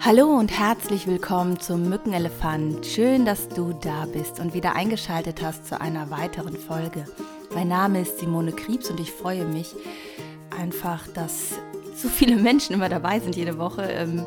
Hallo 0.00 0.28
und 0.38 0.56
herzlich 0.56 1.08
willkommen 1.08 1.58
zum 1.58 1.88
Mückenelefant. 1.88 2.86
Schön, 2.86 3.24
dass 3.24 3.48
du 3.48 3.72
da 3.72 4.06
bist 4.06 4.38
und 4.38 4.54
wieder 4.54 4.76
eingeschaltet 4.76 5.42
hast 5.42 5.66
zu 5.66 5.80
einer 5.80 6.08
weiteren 6.08 6.56
Folge. 6.56 7.04
Mein 7.52 7.66
Name 7.66 8.02
ist 8.02 8.20
Simone 8.20 8.52
Kriebs 8.52 8.88
und 8.90 9.00
ich 9.00 9.10
freue 9.10 9.44
mich 9.44 9.74
einfach, 10.56 11.08
dass 11.08 11.58
so 11.96 12.08
viele 12.08 12.36
Menschen 12.36 12.74
immer 12.74 12.88
dabei 12.88 13.18
sind 13.18 13.34
jede 13.34 13.58
Woche. 13.58 13.82
Ähm, 13.82 14.24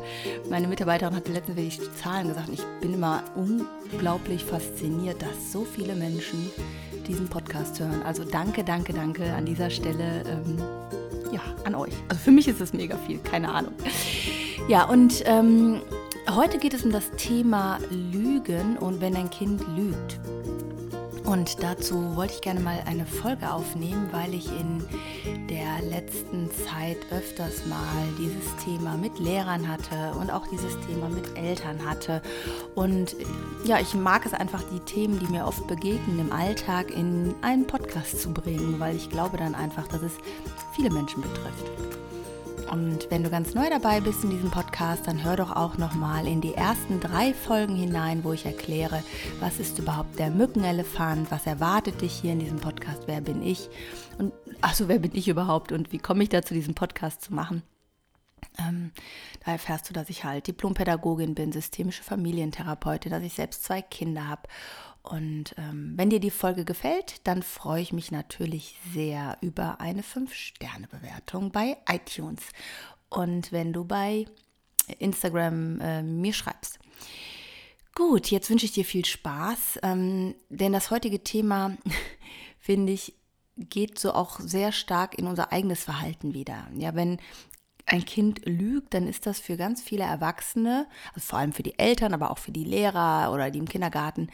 meine 0.50 0.68
Mitarbeiterin 0.68 1.16
hat 1.16 1.26
letztens 1.28 1.56
wirklich 1.56 1.80
die 1.80 1.94
Zahlen 2.02 2.28
gesagt. 2.28 2.50
Ich 2.52 2.62
bin 2.82 2.92
immer 2.92 3.24
unglaublich 3.34 4.44
fasziniert, 4.44 5.22
dass 5.22 5.52
so 5.52 5.64
viele 5.64 5.94
Menschen 5.94 6.50
diesen 7.08 7.28
Podcast 7.28 7.80
hören. 7.80 8.02
Also 8.02 8.24
danke, 8.24 8.62
danke, 8.62 8.92
danke 8.92 9.32
an 9.32 9.46
dieser 9.46 9.70
Stelle 9.70 10.22
ähm, 10.26 10.62
ja, 11.32 11.40
an 11.64 11.74
euch. 11.74 11.92
Also 12.08 12.22
für 12.22 12.30
mich 12.30 12.46
ist 12.46 12.60
es 12.60 12.72
mega 12.72 12.96
viel, 12.98 13.18
keine 13.18 13.50
Ahnung. 13.50 13.72
Ja, 14.68 14.84
und 14.84 15.22
ähm, 15.26 15.80
heute 16.30 16.58
geht 16.58 16.74
es 16.74 16.84
um 16.84 16.92
das 16.92 17.10
Thema 17.16 17.78
Lügen 17.90 18.76
und 18.78 19.00
wenn 19.00 19.16
ein 19.16 19.30
Kind 19.30 19.60
lügt. 19.76 20.20
Und 21.24 21.62
dazu 21.62 22.16
wollte 22.16 22.34
ich 22.34 22.40
gerne 22.40 22.60
mal 22.60 22.82
eine 22.86 23.06
Folge 23.06 23.50
aufnehmen, 23.52 24.08
weil 24.10 24.34
ich 24.34 24.48
in 24.48 24.84
der 25.48 25.80
letzten 25.88 26.50
Zeit 26.50 26.98
öfters 27.10 27.64
mal 27.66 27.78
dieses 28.18 28.56
Thema 28.64 28.96
mit 28.96 29.18
Lehrern 29.18 29.68
hatte 29.68 30.12
und 30.18 30.30
auch 30.30 30.46
dieses 30.48 30.78
Thema 30.86 31.08
mit 31.08 31.36
Eltern 31.36 31.78
hatte. 31.88 32.22
Und 32.74 33.14
ja, 33.64 33.78
ich 33.78 33.94
mag 33.94 34.26
es 34.26 34.34
einfach, 34.34 34.62
die 34.72 34.80
Themen, 34.80 35.20
die 35.20 35.32
mir 35.32 35.46
oft 35.46 35.66
begegnen 35.68 36.18
im 36.18 36.32
Alltag, 36.32 36.90
in 36.90 37.34
einen 37.42 37.66
Podcast 37.66 38.20
zu 38.20 38.32
bringen, 38.32 38.80
weil 38.80 38.96
ich 38.96 39.08
glaube 39.08 39.36
dann 39.36 39.54
einfach, 39.54 39.86
dass 39.88 40.02
es 40.02 40.12
viele 40.74 40.90
Menschen 40.90 41.22
betrifft. 41.22 42.01
Und 42.72 43.10
wenn 43.10 43.22
du 43.22 43.28
ganz 43.28 43.52
neu 43.52 43.68
dabei 43.68 44.00
bist 44.00 44.24
in 44.24 44.30
diesem 44.30 44.50
Podcast, 44.50 45.06
dann 45.06 45.22
hör 45.22 45.36
doch 45.36 45.54
auch 45.54 45.76
noch 45.76 45.94
mal 45.94 46.26
in 46.26 46.40
die 46.40 46.54
ersten 46.54 47.00
drei 47.00 47.34
Folgen 47.34 47.76
hinein, 47.76 48.24
wo 48.24 48.32
ich 48.32 48.46
erkläre, 48.46 49.04
was 49.40 49.60
ist 49.60 49.78
überhaupt 49.78 50.18
der 50.18 50.30
Mückenelefant, 50.30 51.30
was 51.30 51.46
erwartet 51.46 52.00
dich 52.00 52.14
hier 52.14 52.32
in 52.32 52.38
diesem 52.38 52.60
Podcast, 52.60 53.02
wer 53.04 53.20
bin 53.20 53.42
ich 53.42 53.68
und 54.16 54.32
achso, 54.62 54.88
wer 54.88 55.00
bin 55.00 55.10
ich 55.14 55.28
überhaupt 55.28 55.70
und 55.70 55.92
wie 55.92 55.98
komme 55.98 56.22
ich 56.22 56.30
dazu, 56.30 56.54
diesen 56.54 56.74
Podcast 56.74 57.20
zu 57.20 57.34
machen. 57.34 57.62
Ähm, 58.58 58.92
da 59.44 59.52
erfährst 59.52 59.88
du, 59.88 59.94
dass 59.94 60.10
ich 60.10 60.24
halt 60.24 60.46
Diplompädagogin 60.46 61.34
bin, 61.34 61.52
systemische 61.52 62.02
Familientherapeutin, 62.02 63.10
dass 63.10 63.22
ich 63.22 63.34
selbst 63.34 63.64
zwei 63.64 63.82
Kinder 63.82 64.28
habe 64.28 64.48
und 65.02 65.54
ähm, 65.58 65.94
wenn 65.96 66.10
dir 66.10 66.20
die 66.20 66.30
Folge 66.30 66.64
gefällt, 66.64 67.26
dann 67.26 67.42
freue 67.42 67.82
ich 67.82 67.92
mich 67.92 68.12
natürlich 68.12 68.76
sehr 68.92 69.36
über 69.40 69.80
eine 69.80 70.02
5-Sterne-Bewertung 70.02 71.50
bei 71.50 71.76
iTunes. 71.90 72.40
Und 73.08 73.50
wenn 73.50 73.72
du 73.72 73.84
bei 73.84 74.26
Instagram 74.98 75.80
äh, 75.80 76.02
mir 76.02 76.32
schreibst. 76.32 76.78
Gut, 77.94 78.30
jetzt 78.30 78.48
wünsche 78.48 78.64
ich 78.64 78.72
dir 78.72 78.84
viel 78.84 79.04
Spaß, 79.04 79.80
ähm, 79.82 80.34
denn 80.48 80.72
das 80.72 80.90
heutige 80.90 81.22
Thema, 81.22 81.76
finde 82.58 82.92
ich, 82.92 83.14
geht 83.56 83.98
so 83.98 84.14
auch 84.14 84.40
sehr 84.40 84.72
stark 84.72 85.18
in 85.18 85.26
unser 85.26 85.52
eigenes 85.52 85.84
Verhalten 85.84 86.32
wieder. 86.32 86.68
Ja, 86.74 86.94
wenn 86.94 87.18
ein 87.92 88.06
Kind 88.06 88.46
lügt, 88.46 88.94
dann 88.94 89.06
ist 89.06 89.26
das 89.26 89.38
für 89.38 89.58
ganz 89.58 89.82
viele 89.82 90.04
Erwachsene, 90.04 90.86
also 91.14 91.26
vor 91.26 91.38
allem 91.38 91.52
für 91.52 91.62
die 91.62 91.78
Eltern, 91.78 92.14
aber 92.14 92.30
auch 92.30 92.38
für 92.38 92.50
die 92.50 92.64
Lehrer 92.64 93.30
oder 93.32 93.50
die 93.50 93.58
im 93.58 93.68
Kindergarten, 93.68 94.30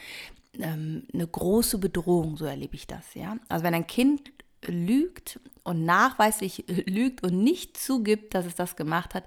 ähm, 0.60 1.08
eine 1.12 1.26
große 1.26 1.78
Bedrohung, 1.78 2.36
so 2.36 2.44
erlebe 2.44 2.76
ich 2.76 2.86
das, 2.86 3.14
ja. 3.14 3.36
Also 3.48 3.64
wenn 3.64 3.74
ein 3.74 3.88
Kind 3.88 4.30
lügt 4.64 5.40
und 5.64 5.84
nachweislich 5.84 6.66
lügt 6.68 7.24
und 7.24 7.42
nicht 7.42 7.76
zugibt, 7.76 8.32
dass 8.34 8.46
es 8.46 8.54
das 8.54 8.76
gemacht 8.76 9.12
hat, 9.12 9.24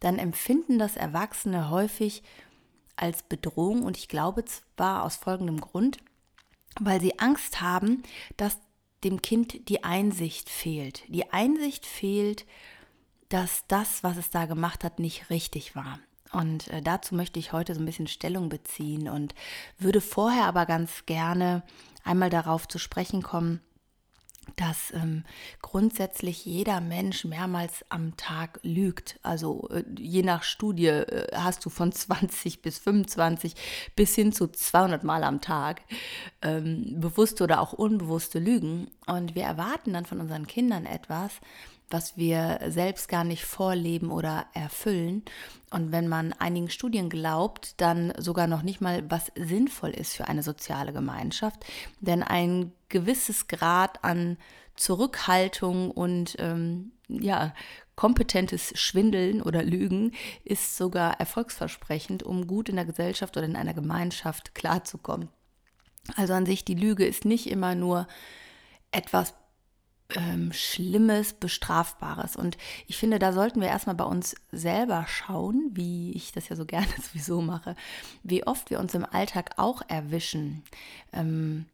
dann 0.00 0.18
empfinden 0.18 0.78
das 0.78 0.96
Erwachsene 0.96 1.70
häufig 1.70 2.22
als 2.96 3.22
Bedrohung 3.22 3.82
und 3.82 3.96
ich 3.96 4.08
glaube 4.08 4.44
zwar 4.44 5.04
aus 5.04 5.16
folgendem 5.16 5.58
Grund, 5.58 5.96
weil 6.78 7.00
sie 7.00 7.18
Angst 7.18 7.62
haben, 7.62 8.02
dass 8.36 8.58
dem 9.04 9.22
Kind 9.22 9.70
die 9.70 9.84
Einsicht 9.84 10.50
fehlt. 10.50 11.02
Die 11.08 11.32
Einsicht 11.32 11.86
fehlt, 11.86 12.44
dass 13.30 13.64
das, 13.68 14.02
was 14.02 14.18
es 14.18 14.30
da 14.30 14.44
gemacht 14.44 14.84
hat, 14.84 14.98
nicht 14.98 15.30
richtig 15.30 15.74
war. 15.74 15.98
Und 16.32 16.68
äh, 16.68 16.82
dazu 16.82 17.14
möchte 17.14 17.38
ich 17.38 17.52
heute 17.52 17.74
so 17.74 17.80
ein 17.80 17.86
bisschen 17.86 18.06
Stellung 18.06 18.48
beziehen 18.48 19.08
und 19.08 19.34
würde 19.78 20.00
vorher 20.00 20.44
aber 20.44 20.66
ganz 20.66 21.06
gerne 21.06 21.62
einmal 22.04 22.30
darauf 22.30 22.68
zu 22.68 22.78
sprechen 22.78 23.22
kommen, 23.22 23.60
dass 24.56 24.92
ähm, 24.92 25.24
grundsätzlich 25.62 26.44
jeder 26.44 26.80
Mensch 26.80 27.24
mehrmals 27.24 27.84
am 27.88 28.16
Tag 28.16 28.58
lügt. 28.62 29.18
Also 29.22 29.68
äh, 29.70 29.84
je 29.98 30.22
nach 30.22 30.42
Studie 30.42 30.86
äh, 30.86 31.28
hast 31.34 31.64
du 31.64 31.70
von 31.70 31.92
20 31.92 32.62
bis 32.62 32.78
25 32.78 33.54
bis 33.96 34.14
hin 34.14 34.32
zu 34.32 34.48
200 34.48 35.04
Mal 35.04 35.24
am 35.24 35.40
Tag 35.40 35.82
ähm, 36.42 37.00
bewusste 37.00 37.44
oder 37.44 37.60
auch 37.60 37.72
unbewusste 37.72 38.38
Lügen. 38.38 38.90
Und 39.06 39.34
wir 39.34 39.44
erwarten 39.44 39.92
dann 39.92 40.06
von 40.06 40.20
unseren 40.20 40.46
Kindern 40.46 40.86
etwas, 40.86 41.32
was 41.90 42.16
wir 42.16 42.60
selbst 42.68 43.08
gar 43.08 43.24
nicht 43.24 43.44
vorleben 43.44 44.10
oder 44.10 44.46
erfüllen. 44.54 45.22
Und 45.70 45.92
wenn 45.92 46.08
man 46.08 46.32
einigen 46.34 46.70
Studien 46.70 47.10
glaubt, 47.10 47.80
dann 47.80 48.12
sogar 48.16 48.46
noch 48.46 48.62
nicht 48.62 48.80
mal, 48.80 49.08
was 49.10 49.32
sinnvoll 49.36 49.90
ist 49.90 50.14
für 50.16 50.28
eine 50.28 50.42
soziale 50.42 50.92
Gemeinschaft. 50.92 51.64
Denn 52.00 52.22
ein 52.22 52.72
gewisses 52.88 53.48
Grad 53.48 54.02
an 54.04 54.36
Zurückhaltung 54.76 55.90
und 55.90 56.36
ähm, 56.38 56.92
ja, 57.08 57.52
kompetentes 57.96 58.72
Schwindeln 58.78 59.42
oder 59.42 59.62
Lügen 59.62 60.12
ist 60.44 60.76
sogar 60.76 61.20
erfolgsversprechend, 61.20 62.22
um 62.22 62.46
gut 62.46 62.68
in 62.68 62.76
der 62.76 62.86
Gesellschaft 62.86 63.36
oder 63.36 63.46
in 63.46 63.56
einer 63.56 63.74
Gemeinschaft 63.74 64.54
klarzukommen. 64.54 65.28
Also 66.16 66.32
an 66.32 66.46
sich, 66.46 66.64
die 66.64 66.74
Lüge 66.74 67.04
ist 67.04 67.24
nicht 67.24 67.50
immer 67.50 67.74
nur 67.74 68.06
etwas 68.90 69.34
ähm, 70.16 70.52
Schlimmes, 70.52 71.32
Bestrafbares. 71.32 72.36
Und 72.36 72.56
ich 72.86 72.96
finde, 72.96 73.18
da 73.18 73.32
sollten 73.32 73.60
wir 73.60 73.68
erstmal 73.68 73.94
bei 73.96 74.04
uns 74.04 74.34
selber 74.52 75.06
schauen, 75.08 75.70
wie 75.72 76.12
ich 76.12 76.32
das 76.32 76.48
ja 76.48 76.56
so 76.56 76.64
gerne 76.66 76.88
sowieso 77.00 77.40
mache, 77.40 77.76
wie 78.22 78.46
oft 78.46 78.70
wir 78.70 78.80
uns 78.80 78.94
im 78.94 79.04
Alltag 79.04 79.52
auch 79.56 79.82
erwischen. 79.88 80.62
Ähm, 81.12 81.66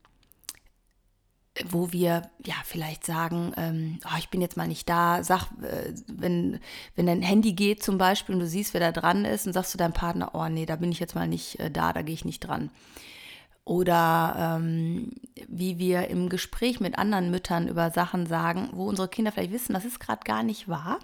wo 1.71 1.91
wir 1.91 2.21
ja 2.45 2.55
vielleicht 2.65 3.07
sagen, 3.07 3.55
ähm, 3.57 3.99
oh, 4.05 4.17
ich 4.19 4.29
bin 4.29 4.43
jetzt 4.43 4.59
mal 4.59 4.69
nicht 4.69 4.91
da, 4.91 5.25
sag, 5.25 5.47
äh, 5.63 5.95
wenn, 6.07 6.61
wenn 6.97 7.07
dein 7.07 7.23
Handy 7.23 7.55
geht 7.55 7.83
zum 7.83 7.97
Beispiel 7.97 8.35
und 8.35 8.43
du 8.43 8.47
siehst, 8.47 8.75
wer 8.75 8.81
da 8.81 8.93
dran 8.93 9.25
ist 9.25 9.47
und 9.47 9.55
sagst 9.55 9.71
zu 9.71 9.79
deinem 9.79 9.95
Partner, 9.95 10.35
oh 10.35 10.47
nee, 10.49 10.67
da 10.67 10.77
bin 10.77 10.93
ich 10.93 11.01
jetzt 11.01 11.15
mal 11.15 11.27
nicht 11.27 11.59
äh, 11.59 11.71
da, 11.71 11.95
da 11.95 12.03
gehe 12.03 12.15
ich 12.15 12.27
nicht 12.27 12.41
dran 12.41 12.71
oder 13.67 14.59
ähm, 14.59 15.11
wie 15.49 15.77
wir 15.77 16.09
im 16.09 16.29
Gespräch 16.29 16.79
mit 16.79 16.99
anderen 16.99 17.33
Müttern 17.33 17.67
über 17.67 17.91
Sachen 17.91 18.27
sagen, 18.27 18.71
wo 18.73 18.89
unsere 18.89 19.09
Kinder 19.09 19.33
vielleicht 19.33 19.53
wissen, 19.53 19.75
das 19.75 19.85
ist 19.85 19.99
gerade 19.99 20.23
gar 20.25 20.45
nicht 20.45 20.69
wahr, 20.69 21.01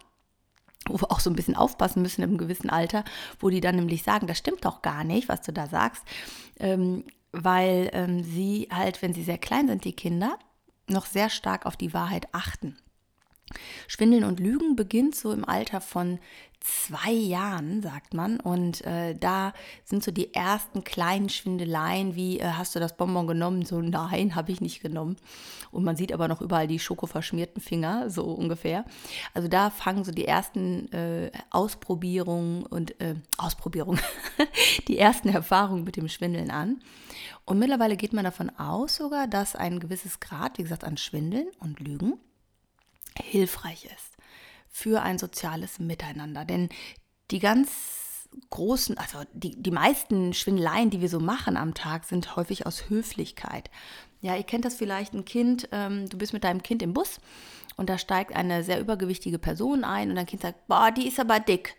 wo 0.87 1.01
wir 1.01 1.11
auch 1.11 1.19
so 1.19 1.29
ein 1.29 1.35
bisschen 1.35 1.57
aufpassen 1.57 2.03
müssen 2.03 2.23
im 2.23 2.39
gewissen 2.39 2.71
Alter, 2.71 3.05
wo 3.41 3.51
die 3.51 3.61
dann 3.61 3.75
nämlich 3.75 4.05
sagen, 4.05 4.29
das 4.29 4.39
stimmt 4.39 4.65
doch 4.65 4.81
gar 4.81 5.03
nicht, 5.03 5.29
was 5.29 5.43
du 5.43 5.53
da 5.53 5.67
sagst, 5.67 6.05
ähm, 6.61 7.05
weil 7.33 7.91
ähm, 7.93 8.23
sie 8.23 8.69
halt, 8.73 9.03
wenn 9.03 9.13
sie 9.13 9.25
sehr 9.25 9.39
klein 9.39 9.67
sind, 9.67 9.85
die 9.85 9.97
Kinder, 9.97 10.39
noch 10.87 11.07
sehr 11.07 11.31
stark 11.31 11.67
auf 11.67 11.77
die 11.77 11.93
Wahrheit 11.93 12.29
achten. 12.31 12.77
Schwindeln 13.89 14.25
und 14.25 14.41
Lügen 14.41 14.77
beginnt 14.77 15.15
so 15.15 15.33
im 15.33 15.45
Alter 15.45 15.81
von 15.81 16.19
zwei 16.63 17.11
Jahren, 17.11 17.83
sagt 17.83 18.15
man. 18.15 18.39
Und 18.41 18.85
äh, 18.85 19.15
da 19.15 19.53
sind 19.85 20.03
so 20.03 20.11
die 20.11 20.35
ersten 20.35 20.85
kleinen 20.85 21.29
Schwindeleien, 21.29 22.15
wie 22.15 22.41
äh, 22.41 22.45
hast 22.45 22.75
du 22.75 22.81
das 22.81 22.97
Bonbon 22.97 23.27
genommen? 23.27 23.65
So, 23.65 23.81
nein, 23.81 24.35
habe 24.35 24.53
ich 24.53 24.61
nicht 24.61 24.81
genommen. 24.81 25.17
Und 25.71 25.85
man 25.85 25.97
sieht 25.97 26.13
aber 26.13 26.29
noch 26.29 26.41
überall 26.41 26.67
die 26.67 26.79
schokoverschmierten 26.79 27.61
Finger, 27.61 28.11
so 28.11 28.25
ungefähr. 28.25 28.85
Also 29.35 29.49
da 29.49 29.71
fangen 29.71 30.05
so 30.05 30.13
die 30.13 30.27
ersten 30.27 30.91
äh, 30.93 31.31
Ausprobierungen 31.51 32.65
und 32.65 33.01
äh, 33.01 33.17
Ausprobierungen, 33.39 34.01
die 34.89 34.99
ersten 34.99 35.29
Erfahrungen 35.29 35.85
mit 35.85 35.97
dem 35.97 36.09
Schwindeln 36.09 36.51
an. 36.51 36.81
Und 37.45 37.59
mittlerweile 37.59 37.97
geht 37.97 38.13
man 38.13 38.25
davon 38.25 38.51
aus 38.51 38.97
sogar, 38.97 39.27
dass 39.27 39.57
ein 39.57 39.81
gewisses 39.81 40.21
Grad, 40.21 40.59
wie 40.59 40.63
gesagt, 40.63 40.85
an 40.85 40.97
Schwindeln 40.97 41.49
und 41.59 41.81
Lügen 41.81 42.15
hilfreich 43.21 43.85
ist 43.85 44.17
für 44.69 45.03
ein 45.03 45.19
soziales 45.19 45.79
Miteinander. 45.79 46.45
Denn 46.45 46.69
die 47.31 47.39
ganz 47.39 48.29
großen, 48.51 48.97
also 48.99 49.19
die, 49.33 49.63
die 49.63 49.71
meisten 49.71 50.33
Schwindeleien, 50.33 50.91
die 50.91 51.01
wir 51.01 51.09
so 51.09 51.21
machen 51.21 51.57
am 51.57 51.75
Tag, 51.75 52.05
sind 52.05 52.37
häufig 52.37 52.67
aus 52.67 52.89
Höflichkeit. 52.89 53.71
Ja, 54.21 54.37
ihr 54.37 54.45
kennt 54.45 54.65
das 54.65 54.75
vielleicht, 54.75 55.15
ein 55.15 55.25
Kind, 55.25 55.69
ähm, 55.73 56.09
du 56.09 56.17
bist 56.17 56.33
mit 56.33 56.45
deinem 56.45 56.63
Kind 56.63 56.83
im 56.83 56.95
Bus 56.95 57.21
und 57.77 57.91
da 57.91 57.99
steigt 57.99 58.35
eine 58.35 58.65
sehr 58.65 58.81
übergewichtige 58.81 59.39
Person 59.39 59.85
ein 59.85 60.11
und 60.11 60.17
dein 60.17 60.27
Kind 60.27 60.43
sagt, 60.43 60.67
boah, 60.69 60.91
die 60.91 61.09
ist 61.09 61.21
aber 61.21 61.41
dick. 61.41 61.77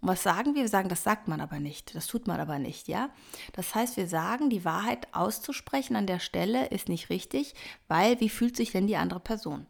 Und 0.00 0.08
was 0.08 0.22
sagen 0.22 0.54
wir? 0.54 0.62
Wir 0.62 0.68
sagen, 0.68 0.90
das 0.90 1.02
sagt 1.02 1.28
man 1.28 1.40
aber 1.40 1.60
nicht. 1.60 1.94
Das 1.94 2.06
tut 2.06 2.26
man 2.26 2.38
aber 2.38 2.58
nicht, 2.58 2.88
ja? 2.88 3.08
Das 3.54 3.74
heißt, 3.74 3.96
wir 3.96 4.06
sagen, 4.06 4.50
die 4.50 4.64
Wahrheit 4.64 5.08
auszusprechen 5.12 5.96
an 5.96 6.06
der 6.06 6.18
Stelle 6.18 6.66
ist 6.66 6.90
nicht 6.90 7.08
richtig, 7.08 7.54
weil 7.88 8.20
wie 8.20 8.28
fühlt 8.28 8.54
sich 8.54 8.72
denn 8.72 8.86
die 8.86 8.96
andere 8.96 9.20
Person? 9.20 9.66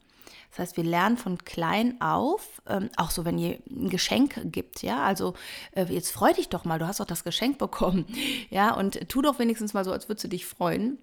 Das 0.50 0.58
heißt, 0.60 0.76
wir 0.76 0.84
lernen 0.84 1.16
von 1.16 1.38
klein 1.38 2.00
auf, 2.00 2.62
ähm, 2.68 2.90
auch 2.96 3.10
so, 3.10 3.24
wenn 3.24 3.38
ihr 3.38 3.58
ein 3.70 3.90
Geschenk 3.90 4.40
gibt, 4.52 4.82
ja, 4.82 5.02
also 5.02 5.34
äh, 5.72 5.84
jetzt 5.84 6.12
freu 6.12 6.32
dich 6.32 6.48
doch 6.48 6.64
mal, 6.64 6.78
du 6.78 6.86
hast 6.86 7.00
doch 7.00 7.06
das 7.06 7.24
Geschenk 7.24 7.58
bekommen, 7.58 8.06
ja, 8.50 8.74
und 8.74 9.08
tu 9.08 9.22
doch 9.22 9.38
wenigstens 9.38 9.74
mal 9.74 9.84
so, 9.84 9.92
als 9.92 10.08
würdest 10.08 10.24
du 10.24 10.28
dich 10.28 10.46
freuen. 10.46 10.98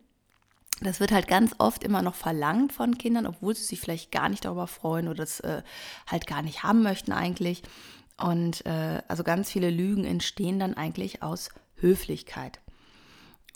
Das 0.81 0.99
wird 0.99 1.11
halt 1.11 1.27
ganz 1.27 1.53
oft 1.59 1.83
immer 1.83 2.01
noch 2.01 2.15
verlangt 2.15 2.73
von 2.73 2.97
Kindern, 2.97 3.27
obwohl 3.27 3.55
sie 3.55 3.63
sich 3.63 3.79
vielleicht 3.79 4.11
gar 4.11 4.29
nicht 4.29 4.45
darüber 4.45 4.65
freuen 4.65 5.09
oder 5.09 5.23
es 5.23 5.39
äh, 5.41 5.61
halt 6.07 6.25
gar 6.25 6.41
nicht 6.41 6.63
haben 6.63 6.81
möchten 6.81 7.11
eigentlich. 7.11 7.61
Und 8.17 8.65
äh, 8.65 9.01
also 9.07 9.23
ganz 9.23 9.51
viele 9.51 9.69
Lügen 9.69 10.05
entstehen 10.05 10.59
dann 10.59 10.75
eigentlich 10.75 11.21
aus 11.21 11.49
Höflichkeit. 11.75 12.60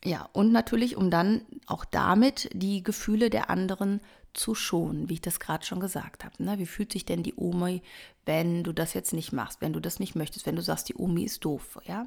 Ja, 0.06 0.30
und 0.34 0.52
natürlich, 0.52 0.98
um 0.98 1.10
dann 1.10 1.42
auch 1.66 1.84
damit 1.84 2.50
die 2.54 2.84
Gefühle 2.84 3.32
der 3.32 3.50
anderen 3.50 4.02
zu 4.36 4.54
schonen, 4.54 5.10
wie 5.10 5.16
ich 5.16 5.22
das 5.22 5.40
gerade 5.40 5.66
schon 5.66 5.80
gesagt 5.80 6.24
habe. 6.24 6.44
Ne? 6.44 6.60
Wie 6.60 6.68
fühlt 6.68 6.92
sich 6.92 7.06
denn 7.06 7.24
die 7.24 7.34
Omi, 7.34 7.82
wenn 8.24 8.64
du 8.64 8.72
das 8.72 8.94
jetzt 8.94 9.14
nicht 9.14 9.32
machst, 9.32 9.62
wenn 9.62 9.74
du 9.74 9.80
das 9.80 10.00
nicht 10.00 10.14
möchtest, 10.14 10.46
wenn 10.46 10.56
du 10.56 10.62
sagst, 10.62 10.90
die 10.90 10.96
Omi 10.96 11.24
ist 11.24 11.44
doof, 11.44 11.80
ja? 11.86 12.06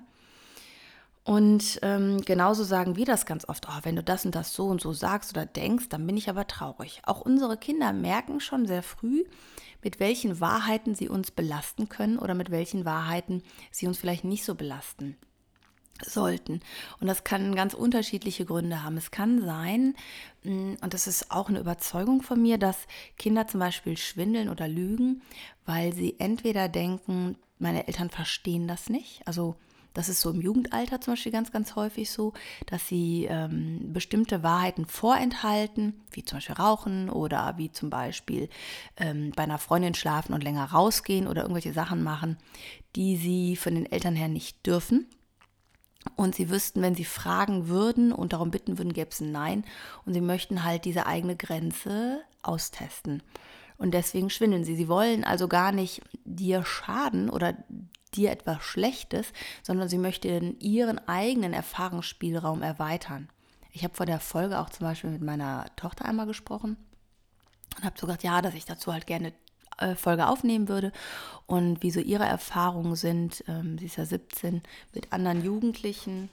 Und 1.25 1.81
ähm, 1.83 2.23
genauso 2.25 2.65
sagen 2.65 2.97
wir 2.97 3.05
das 3.05 3.27
ganz 3.27 3.47
oft, 3.47 3.67
oh, 3.69 3.79
wenn 3.83 3.97
du 3.97 4.03
das 4.03 4.25
und 4.25 4.35
das 4.35 4.55
so 4.55 4.67
und 4.67 4.81
so 4.81 4.95
sagst 4.95 5.33
oder 5.33 5.45
denkst, 5.45 5.91
dann 5.91 6.07
bin 6.07 6.17
ich 6.17 6.31
aber 6.31 6.47
traurig. 6.47 7.03
Auch 7.05 7.21
unsere 7.21 7.59
Kinder 7.59 7.93
merken 7.93 8.41
schon 8.41 8.67
sehr 8.67 8.83
früh, 8.83 9.25
mit 9.83 10.01
welchen 10.01 10.41
Wahrheiten 10.41 10.95
sie 10.95 11.09
uns 11.09 11.31
belasten 11.31 11.91
können 11.91 12.19
oder 12.19 12.33
mit 12.33 12.51
welchen 12.51 12.87
Wahrheiten 12.87 13.43
sie 13.71 13.87
uns 13.87 13.99
vielleicht 13.99 14.25
nicht 14.25 14.45
so 14.45 14.55
belasten 14.55 15.19
sollten. 16.05 16.61
Und 17.01 17.07
das 17.07 17.25
kann 17.25 17.55
ganz 17.55 17.75
unterschiedliche 17.75 18.45
Gründe 18.45 18.83
haben. 18.83 18.97
Es 18.97 19.11
kann 19.11 19.43
sein, 19.43 19.95
mm, 20.45 20.75
und 20.81 20.95
das 20.95 21.07
ist 21.07 21.31
auch 21.31 21.49
eine 21.49 21.61
Überzeugung 21.61 22.23
von 22.23 22.41
mir, 22.41 22.59
dass 22.59 22.77
Kinder 23.17 23.47
zum 23.47 23.61
Beispiel 23.61 23.97
schwindeln 23.97 24.49
oder 24.49 24.69
lügen, 24.69 25.23
weil 25.67 25.93
sie 25.93 26.17
entweder 26.19 26.69
denken, 26.69 27.37
meine 27.59 27.87
Eltern 27.89 28.11
verstehen 28.11 28.69
das 28.69 28.89
nicht. 28.89 29.27
Also 29.27 29.57
das 29.99 30.09
ist 30.09 30.21
so 30.21 30.31
im 30.31 30.41
Jugendalter 30.41 31.01
zum 31.01 31.15
Beispiel 31.15 31.33
ganz, 31.33 31.51
ganz 31.51 31.75
häufig 31.75 32.11
so, 32.11 32.33
dass 32.67 32.87
sie 32.87 33.27
ähm, 33.29 33.93
bestimmte 33.93 34.45
Wahrheiten 34.45 34.87
vorenthalten, 34.87 36.01
wie 36.13 36.25
zum 36.25 36.37
Beispiel 36.37 36.55
Rauchen 36.55 37.11
oder 37.11 37.55
wie 37.57 37.73
zum 37.73 37.91
Beispiel 37.91 38.49
ähm, 38.97 39.33
bei 39.35 39.43
einer 39.43 39.59
Freundin 39.59 39.95
schlafen 39.95 40.35
und 40.35 40.45
länger 40.45 40.67
rausgehen 40.67 41.27
oder 41.27 41.43
irgendwelche 41.43 41.73
Sachen 41.73 42.05
machen, 42.05 42.37
die 42.95 43.17
sie 43.17 43.57
von 43.57 43.75
den 43.75 43.91
Eltern 43.91 44.15
her 44.15 44.29
nicht 44.29 44.65
dürfen. 44.67 45.09
Und 46.17 46.35
sie 46.35 46.51
wüssten, 46.51 46.83
wenn 46.83 46.95
sie 46.95 47.05
fragen 47.05 47.69
würden 47.69 48.13
und 48.13 48.33
darum 48.33 48.51
bitten 48.51 48.79
würden, 48.79 48.93
gäbe 48.93 49.11
es 49.11 49.21
ein 49.21 49.33
Nein. 49.33 49.65
Und 50.05 50.15
sie 50.15 50.21
möchten 50.21 50.65
halt 50.65 50.85
diese 50.85 51.07
eigene 51.07 51.37
Grenze 51.37 52.21
austesten. 52.43 53.23
Und 53.77 53.93
deswegen 53.93 54.31
schwindeln 54.31 54.65
sie. 54.65 54.77
Sie 54.77 54.89
wollen 54.89 55.25
also 55.25 55.49
gar 55.49 55.73
nicht 55.73 56.03
dir 56.25 56.65
schaden 56.65 57.31
oder 57.31 57.57
dir 58.15 58.31
etwas 58.31 58.63
Schlechtes, 58.63 59.33
sondern 59.63 59.89
sie 59.89 59.99
möchten 59.99 60.59
ihren 60.59 60.99
eigenen 61.07 61.53
Erfahrungsspielraum 61.53 62.63
erweitern. 62.63 63.29
Ich 63.71 63.85
habe 63.85 63.95
vor 63.95 64.07
der 64.07 64.19
Folge 64.19 64.59
auch 64.59 64.71
zum 64.71 64.87
Beispiel 64.87 65.11
mit 65.11 65.23
meiner 65.23 65.67
Tochter 65.77 66.05
einmal 66.07 66.27
gesprochen 66.27 66.77
und 67.77 67.85
habe 67.85 67.99
so 67.99 68.07
gesagt, 68.07 68.25
ja, 68.25 68.43
dass 68.43 68.55
ich 68.55 68.65
dazu 68.65 68.93
halt 68.93 69.07
gerne 69.07 69.33
Folge 69.97 70.27
aufnehmen 70.27 70.69
würde 70.69 70.93
und 71.49 71.83
wie 71.83 71.91
so 71.91 71.99
ihre 71.99 72.27
Erfahrungen 72.27 72.95
sind. 72.95 73.43
Ähm, 73.49 73.79
sie 73.79 73.87
ist 73.87 73.97
ja 73.97 74.05
17 74.05 74.63
mit 74.95 75.13
anderen 75.13 75.43
Jugendlichen. 75.43 76.29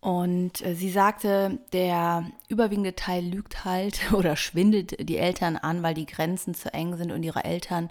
Und 0.00 0.64
äh, 0.64 0.74
sie 0.74 0.90
sagte, 0.90 1.58
der 1.72 2.24
überwiegende 2.48 2.96
Teil 2.96 3.24
lügt 3.24 3.64
halt 3.64 4.12
oder 4.12 4.36
schwindelt 4.36 5.08
die 5.08 5.18
Eltern 5.18 5.56
an, 5.56 5.82
weil 5.82 5.94
die 5.94 6.06
Grenzen 6.06 6.54
zu 6.54 6.74
eng 6.74 6.96
sind 6.96 7.12
und 7.12 7.22
ihre 7.22 7.44
Eltern 7.44 7.90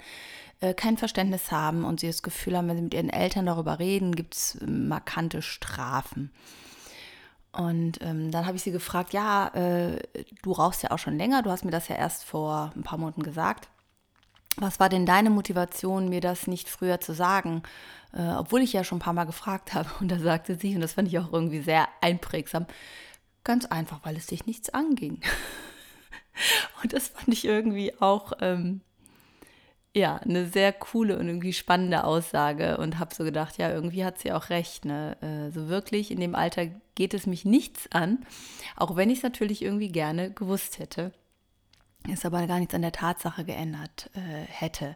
äh, 0.60 0.74
kein 0.74 0.98
Verständnis 0.98 1.52
haben 1.52 1.86
und 1.86 2.02
sie 2.02 2.08
das 2.08 2.24
Gefühl 2.24 2.58
haben, 2.58 2.68
wenn 2.68 2.76
sie 2.76 2.84
mit 2.84 2.94
ihren 2.94 3.10
Eltern 3.10 3.46
darüber 3.46 3.80
reden, 3.80 4.16
gibt 4.16 4.36
es 4.36 4.58
markante 4.66 5.42
Strafen. 5.42 6.32
Und 7.54 8.02
ähm, 8.02 8.32
dann 8.32 8.46
habe 8.46 8.58
ich 8.58 8.64
sie 8.64 8.72
gefragt, 8.72 9.14
ja, 9.14 9.48
äh, 9.50 10.04
du 10.42 10.52
rauchst 10.52 10.84
ja 10.84 10.92
auch 10.92 11.00
schon 11.00 11.18
länger, 11.18 11.42
du 11.42 11.50
hast 11.50 11.64
mir 11.64 11.72
das 11.72 11.88
ja 11.88 11.96
erst 11.96 12.26
vor 12.26 12.72
ein 12.76 12.84
paar 12.84 13.00
Monaten 13.00 13.24
gesagt 13.24 13.70
was 14.58 14.80
war 14.80 14.90
denn 14.90 15.06
deine 15.06 15.30
Motivation, 15.30 16.10
mir 16.10 16.22
das 16.22 16.48
nicht 16.48 16.70
früher 16.70 17.00
zu 17.00 17.14
sagen? 17.14 17.64
Äh, 18.14 18.34
obwohl 18.38 18.62
ich 18.62 18.74
ja 18.74 18.84
schon 18.84 18.98
ein 18.98 19.02
paar 19.02 19.14
Mal 19.14 19.26
gefragt 19.26 19.74
habe. 19.74 19.90
Und 20.00 20.10
da 20.10 20.20
sagte 20.20 20.56
sie, 20.56 20.76
und 20.76 20.82
das 20.82 20.94
fand 20.94 21.08
ich 21.08 21.20
auch 21.20 21.32
irgendwie 21.32 21.62
sehr 21.62 21.88
einprägsam, 22.02 22.66
ganz 23.44 23.66
einfach, 23.66 24.00
weil 24.04 24.18
es 24.18 24.28
dich 24.28 24.46
nichts 24.46 24.70
anging. 24.70 25.22
und 26.84 26.94
das 26.94 27.10
fand 27.10 27.30
ich 27.30 27.46
irgendwie 27.46 28.00
auch, 28.02 28.34
ähm, 28.42 28.82
ja, 29.96 30.18
eine 30.18 30.46
sehr 30.48 30.72
coole 30.72 31.18
und 31.18 31.28
irgendwie 31.28 31.52
spannende 31.52 32.04
Aussage 32.04 32.78
und 32.78 33.00
habe 33.00 33.16
so 33.16 33.24
gedacht, 33.24 33.58
ja, 33.58 33.72
irgendwie 33.72 34.06
hat 34.06 34.20
sie 34.20 34.32
auch 34.32 34.50
recht. 34.50 34.86
Ne? 34.86 35.18
Äh, 35.22 35.52
so 35.52 35.68
wirklich 35.68 36.12
in 36.12 36.20
dem 36.20 36.36
Alter 36.36 36.68
geht 36.94 37.14
es 37.14 37.26
mich 37.26 37.44
nichts 37.44 37.92
an, 37.92 38.26
auch 38.76 38.96
wenn 38.96 39.10
ich 39.10 39.20
es 39.20 39.24
natürlich 39.24 39.64
irgendwie 39.64 39.92
gerne 39.92 40.32
gewusst 40.32 40.78
hätte 40.78 41.12
es 42.12 42.26
aber 42.26 42.46
gar 42.48 42.60
nichts 42.60 42.74
an 42.74 42.82
der 42.82 42.92
Tatsache 42.92 43.44
geändert 43.46 44.10
äh, 44.14 44.46
hätte. 44.48 44.96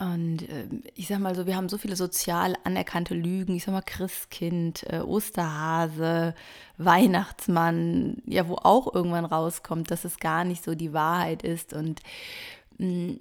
Und 0.00 0.48
äh, 0.48 0.66
ich 0.94 1.08
sag 1.08 1.18
mal 1.18 1.34
so, 1.34 1.46
wir 1.46 1.56
haben 1.56 1.68
so 1.68 1.76
viele 1.76 1.94
sozial 1.94 2.56
anerkannte 2.64 3.14
Lügen, 3.14 3.54
ich 3.54 3.64
sag 3.64 3.72
mal 3.72 3.82
Christkind, 3.82 4.84
äh, 4.88 5.00
Osterhase, 5.00 6.34
Weihnachtsmann, 6.78 8.22
ja, 8.24 8.48
wo 8.48 8.54
auch 8.54 8.94
irgendwann 8.94 9.26
rauskommt, 9.26 9.90
dass 9.90 10.06
es 10.06 10.18
gar 10.18 10.44
nicht 10.44 10.64
so 10.64 10.74
die 10.74 10.94
Wahrheit 10.94 11.42
ist. 11.42 11.74
Und 11.74 12.00
mm, 12.78 13.16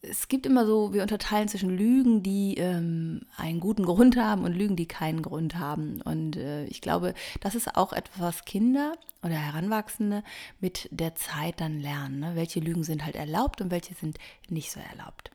es 0.00 0.28
gibt 0.28 0.46
immer 0.46 0.64
so, 0.64 0.92
wir 0.92 1.02
unterteilen 1.02 1.48
zwischen 1.48 1.70
Lügen, 1.70 2.22
die 2.22 2.54
ähm, 2.56 3.22
einen 3.36 3.58
guten 3.58 3.84
Grund 3.84 4.16
haben 4.16 4.44
und 4.44 4.54
Lügen, 4.54 4.76
die 4.76 4.86
keinen 4.86 5.22
Grund 5.22 5.56
haben. 5.56 6.00
Und 6.02 6.36
äh, 6.36 6.64
ich 6.66 6.80
glaube, 6.80 7.14
das 7.40 7.54
ist 7.54 7.76
auch 7.76 7.92
etwas, 7.92 8.20
was 8.20 8.44
Kinder 8.44 8.94
oder 9.22 9.34
Heranwachsende 9.34 10.22
mit 10.60 10.88
der 10.92 11.16
Zeit 11.16 11.60
dann 11.60 11.80
lernen. 11.80 12.20
Ne? 12.20 12.36
Welche 12.36 12.60
Lügen 12.60 12.84
sind 12.84 13.04
halt 13.04 13.16
erlaubt 13.16 13.60
und 13.60 13.70
welche 13.72 13.94
sind 13.94 14.18
nicht 14.48 14.70
so 14.70 14.78
erlaubt. 14.78 15.32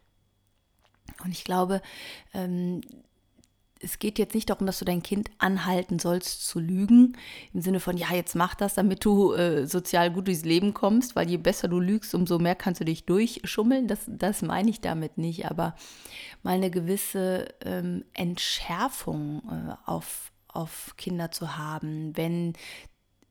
Und 1.24 1.32
ich 1.32 1.44
glaube, 1.44 1.82
ähm, 2.34 2.82
es 3.84 4.00
geht 4.00 4.18
jetzt 4.18 4.34
nicht 4.34 4.50
darum, 4.50 4.66
dass 4.66 4.80
du 4.80 4.86
dein 4.86 5.04
Kind 5.04 5.30
anhalten 5.38 6.00
sollst 6.00 6.48
zu 6.48 6.60
lügen, 6.60 7.18
im 7.54 7.62
Sinne 7.62 7.80
von, 7.80 7.98
ja, 7.98 8.08
jetzt 8.14 8.36
mach 8.36 8.56
das, 8.56 8.76
damit 8.76 9.04
du 9.06 9.34
äh, 9.34 9.68
sozial 9.68 10.12
gut 10.12 10.28
durchs 10.28 10.46
Leben 10.46 10.74
kommst, 10.74 11.16
weil 11.16 11.30
je 11.30 11.38
besser 11.38 11.68
du 11.68 11.80
lügst, 11.80 12.16
umso 12.16 12.40
mehr 12.40 12.56
kannst 12.56 12.82
du 12.82 12.86
dich 12.86 13.06
durchschummeln. 13.06 13.88
Das, 13.88 14.00
das 14.08 14.42
meine 14.42 14.70
ich 14.70 14.82
damit 14.82 15.18
nicht, 15.18 15.50
aber 15.50 15.76
mal 16.42 16.54
eine 16.54 16.72
gewisse 16.72 17.48
ähm, 17.64 18.06
Entschärfung 18.14 19.42
äh, 19.50 19.90
auf, 19.90 20.32
auf 20.48 20.94
Kinder 20.98 21.32
zu 21.32 21.58
haben, 21.58 22.16
wenn 22.16 22.54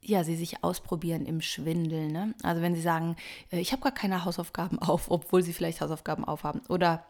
ja, 0.04 0.24
sie 0.24 0.34
sich 0.34 0.64
ausprobieren 0.64 1.26
im 1.26 1.40
Schwindel. 1.40 2.08
Ne? 2.08 2.34
Also 2.42 2.60
wenn 2.60 2.74
sie 2.74 2.80
sagen, 2.80 3.16
äh, 3.50 3.60
ich 3.60 3.72
habe 3.72 3.82
gar 3.82 3.92
keine 3.92 4.24
Hausaufgaben 4.24 4.78
auf, 4.80 5.10
obwohl 5.10 5.42
sie 5.42 5.52
vielleicht 5.52 5.80
Hausaufgaben 5.80 6.24
aufhaben. 6.24 6.62
Oder 6.68 7.04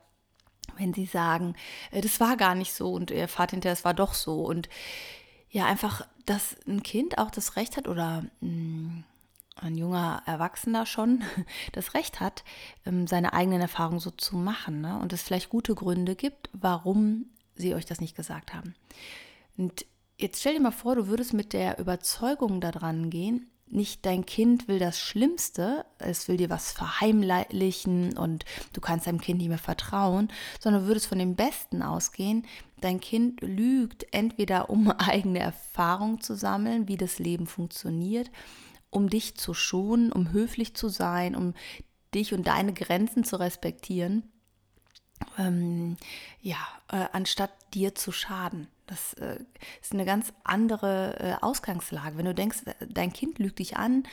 wenn 0.77 0.95
sie 0.95 1.07
sagen, 1.07 1.55
äh, 1.91 2.01
das 2.01 2.21
war 2.21 2.37
gar 2.37 2.55
nicht 2.55 2.73
so 2.73 2.93
und 2.93 3.11
ihr 3.11 3.29
fahrt 3.29 3.53
hinterher, 3.53 3.75
es 3.75 3.85
war 3.85 3.95
doch 3.95 4.15
so. 4.15 4.45
Und 4.45 4.69
ja, 5.51 5.67
einfach, 5.67 6.07
dass 6.27 6.57
ein 6.67 6.83
Kind 6.83 7.19
auch 7.19 7.31
das 7.31 7.57
Recht 7.57 7.77
hat 7.77 7.89
oder 7.89 8.25
mm, 8.41 9.05
ein 9.57 9.77
junger 9.77 10.23
Erwachsener 10.27 10.87
schon 10.87 11.23
das 11.73 11.95
Recht 11.95 12.21
hat, 12.21 12.45
ähm, 12.87 13.07
seine 13.07 13.33
eigenen 13.33 13.61
Erfahrungen 13.61 14.01
so 14.01 14.11
zu 14.11 14.37
machen. 14.37 14.81
Ne? 14.81 14.99
Und 14.99 15.13
es 15.13 15.23
vielleicht 15.23 15.51
gute 15.51 15.75
Gründe 15.75 16.17
gibt, 16.17 16.49
warum 16.53 17.27
sie 17.55 17.75
euch 17.75 17.85
das 17.85 18.01
nicht 18.01 18.17
gesagt 18.17 18.55
haben. 18.55 18.75
Und 19.57 19.85
jetzt 20.17 20.41
stell 20.41 20.55
dir 20.55 20.61
mal 20.61 20.71
vor, 20.71 20.97
du 20.97 21.07
würdest 21.07 21.35
mit 21.35 21.53
der 21.53 21.79
Überzeugung 21.79 22.61
daran 22.61 23.11
gehen, 23.11 23.52
nicht 23.73 24.05
dein 24.07 24.27
Kind 24.27 24.69
will 24.69 24.79
das 24.79 25.01
Schlimmste, 25.01 25.85
es 25.99 26.29
will 26.29 26.37
dir 26.37 26.51
was 26.51 26.73
verheimlichen 26.73 28.17
und 28.17 28.45
du 28.73 28.81
kannst 28.81 29.07
deinem 29.07 29.21
Kind 29.21 29.39
nicht 29.39 29.49
mehr 29.49 29.59
vertrauen, 29.59 30.29
sondern 30.61 30.87
würdest 30.87 31.07
von 31.07 31.19
dem 31.19 31.35
Besten 31.35 31.83
ausgehen. 31.83 32.47
Dein 32.81 33.01
Kind 33.01 33.41
lügt 33.41 34.07
entweder, 34.13 34.71
um 34.71 34.91
eigene 34.99 35.41
Erfahrung 35.41 36.21
zu 36.21 36.35
sammeln, 36.35 36.89
wie 36.89 36.97
das 36.97 37.19
Leben 37.19 37.47
funktioniert, 37.47 38.31
um 38.91 39.09
dich 39.09 39.37
zu 39.37 39.55
schonen, 39.55 40.13
um 40.13 40.33
höflich 40.33 40.75
zu 40.75 40.89
sein, 40.89 41.35
um 41.35 41.55
dich 42.15 42.35
und 42.35 42.47
deine 42.47 42.75
Grenzen 42.75 43.25
zu 43.25 43.37
respektieren 43.41 44.25
ähm, 45.39 45.97
ja, 46.41 46.59
äh, 46.91 47.07
anstatt 47.13 47.51
dir 47.75 47.95
zu 47.95 48.13
schaden. 48.13 48.69
Das 48.87 49.15
äh, 49.15 49.39
ist 49.81 49.93
eine 49.93 50.05
ganz 50.05 50.33
andere 50.45 51.19
äh, 51.19 51.35
Ausgangslage. 51.41 52.19
Wenn 52.19 52.27
du 52.27 52.35
denkst, 52.35 52.61
dein 52.89 53.13
Kind 53.13 53.39
lügt 53.39 53.59
dich 53.59 53.77
an, 53.77 54.05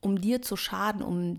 um 0.00 0.20
dir 0.20 0.42
zu 0.42 0.56
schaden, 0.56 1.02
um 1.02 1.38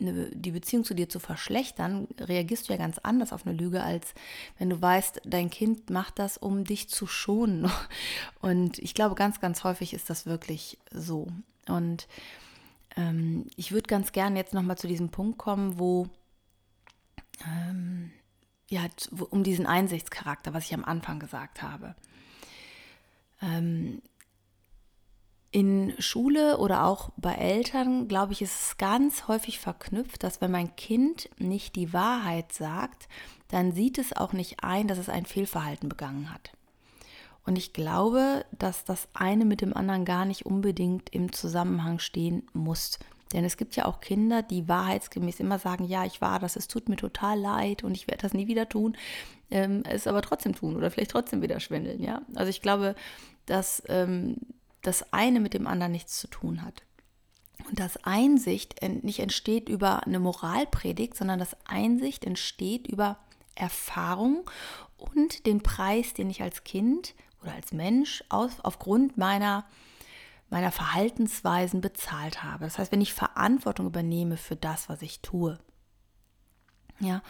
eine, 0.00 0.30
die 0.30 0.50
Beziehung 0.50 0.84
zu 0.84 0.94
dir 0.94 1.08
zu 1.08 1.18
verschlechtern, 1.18 2.08
reagierst 2.18 2.68
du 2.68 2.72
ja 2.72 2.78
ganz 2.78 2.98
anders 2.98 3.32
auf 3.32 3.46
eine 3.46 3.56
Lüge, 3.56 3.82
als 3.82 4.14
wenn 4.58 4.70
du 4.70 4.80
weißt, 4.80 5.22
dein 5.24 5.50
Kind 5.50 5.90
macht 5.90 6.18
das, 6.18 6.36
um 6.36 6.64
dich 6.64 6.88
zu 6.88 7.06
schonen. 7.06 7.70
Und 8.40 8.78
ich 8.78 8.94
glaube, 8.94 9.14
ganz, 9.14 9.40
ganz 9.40 9.64
häufig 9.64 9.94
ist 9.94 10.10
das 10.10 10.26
wirklich 10.26 10.78
so. 10.90 11.28
Und 11.68 12.08
ähm, 12.96 13.46
ich 13.56 13.72
würde 13.72 13.86
ganz 13.86 14.12
gerne 14.12 14.38
jetzt 14.38 14.54
nochmal 14.54 14.78
zu 14.78 14.86
diesem 14.86 15.10
Punkt 15.10 15.38
kommen, 15.38 15.78
wo, 15.78 16.08
ähm, 17.46 18.12
ja, 18.74 18.86
um 19.30 19.44
diesen 19.44 19.66
Einsichtscharakter, 19.66 20.52
was 20.52 20.64
ich 20.64 20.74
am 20.74 20.84
Anfang 20.84 21.20
gesagt 21.20 21.62
habe. 21.62 21.94
Ähm, 23.40 24.02
in 25.52 25.94
Schule 26.00 26.58
oder 26.58 26.84
auch 26.84 27.10
bei 27.16 27.34
Eltern, 27.34 28.08
glaube 28.08 28.32
ich, 28.32 28.42
ist 28.42 28.60
es 28.60 28.76
ganz 28.76 29.28
häufig 29.28 29.60
verknüpft, 29.60 30.24
dass 30.24 30.40
wenn 30.40 30.50
mein 30.50 30.74
Kind 30.74 31.30
nicht 31.38 31.76
die 31.76 31.92
Wahrheit 31.92 32.52
sagt, 32.52 33.08
dann 33.48 33.70
sieht 33.70 33.98
es 33.98 34.16
auch 34.16 34.32
nicht 34.32 34.64
ein, 34.64 34.88
dass 34.88 34.98
es 34.98 35.08
ein 35.08 35.26
Fehlverhalten 35.26 35.88
begangen 35.88 36.32
hat. 36.32 36.50
Und 37.46 37.56
ich 37.56 37.72
glaube, 37.72 38.44
dass 38.58 38.84
das 38.84 39.06
eine 39.12 39.44
mit 39.44 39.60
dem 39.60 39.76
anderen 39.76 40.04
gar 40.04 40.24
nicht 40.24 40.44
unbedingt 40.44 41.10
im 41.10 41.30
Zusammenhang 41.30 42.00
stehen 42.00 42.48
muss. 42.52 42.98
Denn 43.34 43.44
es 43.44 43.56
gibt 43.56 43.74
ja 43.76 43.84
auch 43.84 44.00
Kinder, 44.00 44.42
die 44.42 44.68
wahrheitsgemäß 44.68 45.40
immer 45.40 45.58
sagen, 45.58 45.84
ja, 45.84 46.04
ich 46.04 46.20
war 46.20 46.38
das, 46.38 46.56
es 46.56 46.68
tut 46.68 46.88
mir 46.88 46.96
total 46.96 47.38
leid 47.38 47.82
und 47.82 47.94
ich 47.94 48.06
werde 48.06 48.22
das 48.22 48.32
nie 48.32 48.46
wieder 48.46 48.68
tun, 48.68 48.96
ähm, 49.50 49.82
es 49.88 50.06
aber 50.06 50.22
trotzdem 50.22 50.54
tun 50.54 50.76
oder 50.76 50.90
vielleicht 50.90 51.10
trotzdem 51.10 51.42
wieder 51.42 51.60
schwindeln. 51.60 52.00
Ja? 52.00 52.22
Also 52.36 52.48
ich 52.48 52.62
glaube, 52.62 52.94
dass 53.46 53.82
ähm, 53.88 54.36
das 54.82 55.12
eine 55.12 55.40
mit 55.40 55.52
dem 55.52 55.66
anderen 55.66 55.92
nichts 55.92 56.18
zu 56.18 56.28
tun 56.28 56.62
hat. 56.62 56.82
Und 57.68 57.80
das 57.80 57.96
Einsicht 58.04 58.82
nicht 59.02 59.20
entsteht 59.20 59.68
über 59.68 60.06
eine 60.06 60.20
Moralpredigt, 60.20 61.16
sondern 61.16 61.38
das 61.38 61.56
Einsicht 61.66 62.24
entsteht 62.24 62.86
über 62.86 63.18
Erfahrung 63.54 64.48
und 64.96 65.46
den 65.46 65.62
Preis, 65.62 66.14
den 66.14 66.30
ich 66.30 66.42
als 66.42 66.64
Kind 66.64 67.14
oder 67.42 67.52
als 67.52 67.72
Mensch 67.72 68.24
auf, 68.28 68.52
aufgrund 68.62 69.16
meiner, 69.16 69.64
meiner 70.50 70.70
Verhaltensweisen 70.70 71.80
bezahlt 71.80 72.42
habe. 72.42 72.64
Das 72.64 72.78
heißt, 72.78 72.92
wenn 72.92 73.00
ich 73.00 73.12
Verantwortung 73.12 73.86
übernehme 73.86 74.36
für 74.36 74.56
das, 74.56 74.88
was 74.88 75.02
ich 75.02 75.20
tue. 75.20 75.58
Ja, 77.00 77.22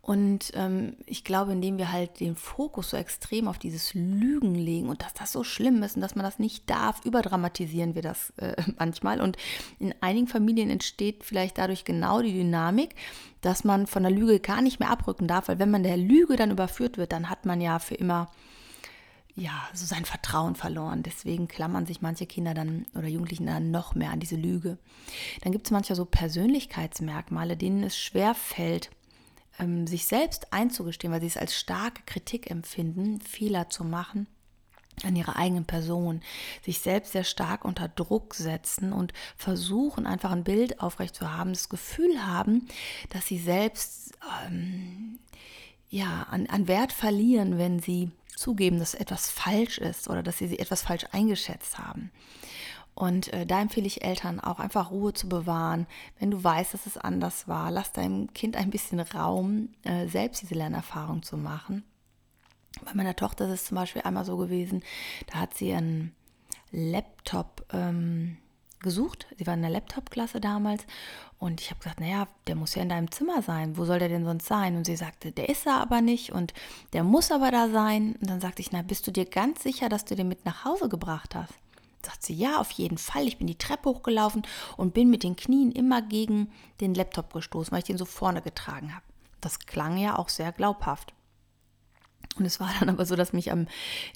und 0.00 0.50
ähm, 0.54 0.96
ich 1.04 1.24
glaube, 1.24 1.52
indem 1.52 1.76
wir 1.76 1.92
halt 1.92 2.20
den 2.20 2.36
Fokus 2.36 2.90
so 2.90 2.96
extrem 2.96 3.48
auf 3.48 3.58
dieses 3.58 3.92
Lügen 3.92 4.54
legen 4.54 4.88
und 4.88 5.02
dass 5.02 5.12
das 5.12 5.30
so 5.30 5.44
schlimm 5.44 5.82
ist 5.82 5.94
und 5.94 6.00
dass 6.00 6.14
man 6.14 6.24
das 6.24 6.38
nicht 6.38 6.70
darf, 6.70 7.04
überdramatisieren 7.04 7.94
wir 7.94 8.00
das 8.00 8.32
äh, 8.38 8.56
manchmal. 8.78 9.20
Und 9.20 9.36
in 9.78 9.94
einigen 10.00 10.26
Familien 10.26 10.70
entsteht 10.70 11.22
vielleicht 11.22 11.58
dadurch 11.58 11.84
genau 11.84 12.22
die 12.22 12.32
Dynamik, 12.32 12.94
dass 13.42 13.62
man 13.62 13.86
von 13.86 14.04
der 14.04 14.12
Lüge 14.12 14.40
gar 14.40 14.62
nicht 14.62 14.80
mehr 14.80 14.90
abrücken 14.90 15.28
darf, 15.28 15.48
weil 15.48 15.58
wenn 15.58 15.70
man 15.70 15.82
der 15.82 15.98
Lüge 15.98 16.36
dann 16.36 16.50
überführt 16.50 16.96
wird, 16.96 17.12
dann 17.12 17.28
hat 17.28 17.44
man 17.44 17.60
ja 17.60 17.78
für 17.78 17.96
immer 17.96 18.30
ja, 19.40 19.68
so 19.72 19.86
sein 19.86 20.04
Vertrauen 20.04 20.54
verloren. 20.54 21.02
Deswegen 21.02 21.48
klammern 21.48 21.86
sich 21.86 22.02
manche 22.02 22.26
Kinder 22.26 22.52
dann 22.52 22.86
oder 22.94 23.08
Jugendlichen 23.08 23.46
dann 23.46 23.70
noch 23.70 23.94
mehr 23.94 24.10
an 24.10 24.20
diese 24.20 24.36
Lüge. 24.36 24.76
Dann 25.40 25.52
gibt 25.52 25.66
es 25.66 25.70
manchmal 25.70 25.96
so 25.96 26.04
Persönlichkeitsmerkmale, 26.04 27.56
denen 27.56 27.82
es 27.82 27.98
schwer 27.98 28.34
fällt, 28.34 28.90
ähm, 29.58 29.86
sich 29.86 30.06
selbst 30.06 30.52
einzugestehen, 30.52 31.10
weil 31.10 31.22
sie 31.22 31.26
es 31.26 31.38
als 31.38 31.58
starke 31.58 32.02
Kritik 32.04 32.50
empfinden, 32.50 33.22
Fehler 33.22 33.70
zu 33.70 33.82
machen 33.82 34.26
an 35.04 35.16
ihrer 35.16 35.36
eigenen 35.36 35.64
Person, 35.64 36.20
sich 36.62 36.80
selbst 36.80 37.12
sehr 37.12 37.24
stark 37.24 37.64
unter 37.64 37.88
Druck 37.88 38.34
setzen 38.34 38.92
und 38.92 39.14
versuchen 39.34 40.06
einfach 40.06 40.32
ein 40.32 40.44
Bild 40.44 40.80
aufrecht 40.80 41.14
zu 41.14 41.32
haben, 41.32 41.54
das 41.54 41.70
Gefühl 41.70 42.26
haben, 42.26 42.68
dass 43.08 43.26
sie 43.26 43.38
selbst 43.38 44.12
ähm, 44.46 45.18
ja, 45.88 46.24
an, 46.24 46.46
an 46.48 46.68
Wert 46.68 46.92
verlieren, 46.92 47.56
wenn 47.56 47.80
sie 47.80 48.10
zugeben, 48.40 48.78
dass 48.78 48.94
etwas 48.94 49.30
falsch 49.30 49.78
ist 49.78 50.08
oder 50.08 50.22
dass 50.22 50.38
sie 50.38 50.58
etwas 50.58 50.82
falsch 50.82 51.04
eingeschätzt 51.12 51.78
haben. 51.78 52.10
Und 52.94 53.32
äh, 53.32 53.46
da 53.46 53.60
empfehle 53.60 53.86
ich 53.86 54.02
Eltern 54.02 54.40
auch 54.40 54.58
einfach 54.58 54.90
Ruhe 54.90 55.12
zu 55.12 55.28
bewahren. 55.28 55.86
Wenn 56.18 56.30
du 56.30 56.42
weißt, 56.42 56.74
dass 56.74 56.86
es 56.86 56.98
anders 56.98 57.46
war, 57.46 57.70
lass 57.70 57.92
deinem 57.92 58.32
Kind 58.34 58.56
ein 58.56 58.70
bisschen 58.70 59.00
Raum, 59.00 59.70
äh, 59.84 60.06
selbst 60.06 60.42
diese 60.42 60.54
Lernerfahrung 60.54 61.22
zu 61.22 61.36
machen. 61.36 61.84
Bei 62.84 62.94
meiner 62.94 63.16
Tochter 63.16 63.46
ist 63.46 63.52
es 63.52 63.64
zum 63.66 63.76
Beispiel 63.76 64.02
einmal 64.02 64.24
so 64.24 64.36
gewesen, 64.36 64.82
da 65.28 65.40
hat 65.40 65.54
sie 65.54 65.72
einen 65.72 66.14
Laptop 66.72 67.64
ähm, 67.72 68.38
gesucht. 68.80 69.26
Sie 69.38 69.46
war 69.46 69.54
in 69.54 69.62
der 69.62 69.70
Laptop-Klasse 69.70 70.40
damals 70.40 70.84
und 71.38 71.60
ich 71.60 71.70
habe 71.70 71.80
gesagt, 71.80 72.00
naja, 72.00 72.28
der 72.46 72.54
muss 72.54 72.74
ja 72.74 72.82
in 72.82 72.88
deinem 72.88 73.10
Zimmer 73.10 73.42
sein. 73.42 73.76
Wo 73.76 73.84
soll 73.84 73.98
der 73.98 74.08
denn 74.08 74.24
sonst 74.24 74.46
sein? 74.46 74.76
Und 74.76 74.84
sie 74.84 74.96
sagte, 74.96 75.32
der 75.32 75.48
ist 75.48 75.66
da 75.66 75.78
aber 75.78 76.00
nicht 76.00 76.32
und 76.32 76.52
der 76.92 77.02
muss 77.02 77.30
aber 77.30 77.50
da 77.50 77.68
sein. 77.68 78.16
Und 78.20 78.28
dann 78.28 78.40
sagte 78.40 78.60
ich, 78.60 78.72
na, 78.72 78.82
bist 78.82 79.06
du 79.06 79.10
dir 79.10 79.24
ganz 79.24 79.62
sicher, 79.62 79.88
dass 79.88 80.04
du 80.04 80.16
den 80.16 80.28
mit 80.28 80.44
nach 80.44 80.64
Hause 80.64 80.88
gebracht 80.88 81.34
hast? 81.34 81.54
Sagt 82.02 82.22
sie, 82.22 82.34
ja, 82.34 82.58
auf 82.58 82.70
jeden 82.72 82.98
Fall. 82.98 83.26
Ich 83.26 83.38
bin 83.38 83.46
die 83.46 83.58
Treppe 83.58 83.90
hochgelaufen 83.90 84.42
und 84.76 84.94
bin 84.94 85.10
mit 85.10 85.22
den 85.22 85.36
Knien 85.36 85.72
immer 85.72 86.02
gegen 86.02 86.50
den 86.80 86.94
Laptop 86.94 87.32
gestoßen, 87.32 87.72
weil 87.72 87.80
ich 87.80 87.84
den 87.84 87.98
so 87.98 88.06
vorne 88.06 88.42
getragen 88.42 88.94
habe. 88.94 89.04
Das 89.40 89.60
klang 89.60 89.96
ja 89.96 90.18
auch 90.18 90.28
sehr 90.28 90.52
glaubhaft. 90.52 91.14
Und 92.36 92.44
es 92.44 92.60
war 92.60 92.70
dann 92.78 92.88
aber 92.88 93.04
so, 93.06 93.16
dass 93.16 93.32
mich 93.32 93.50
am 93.50 93.66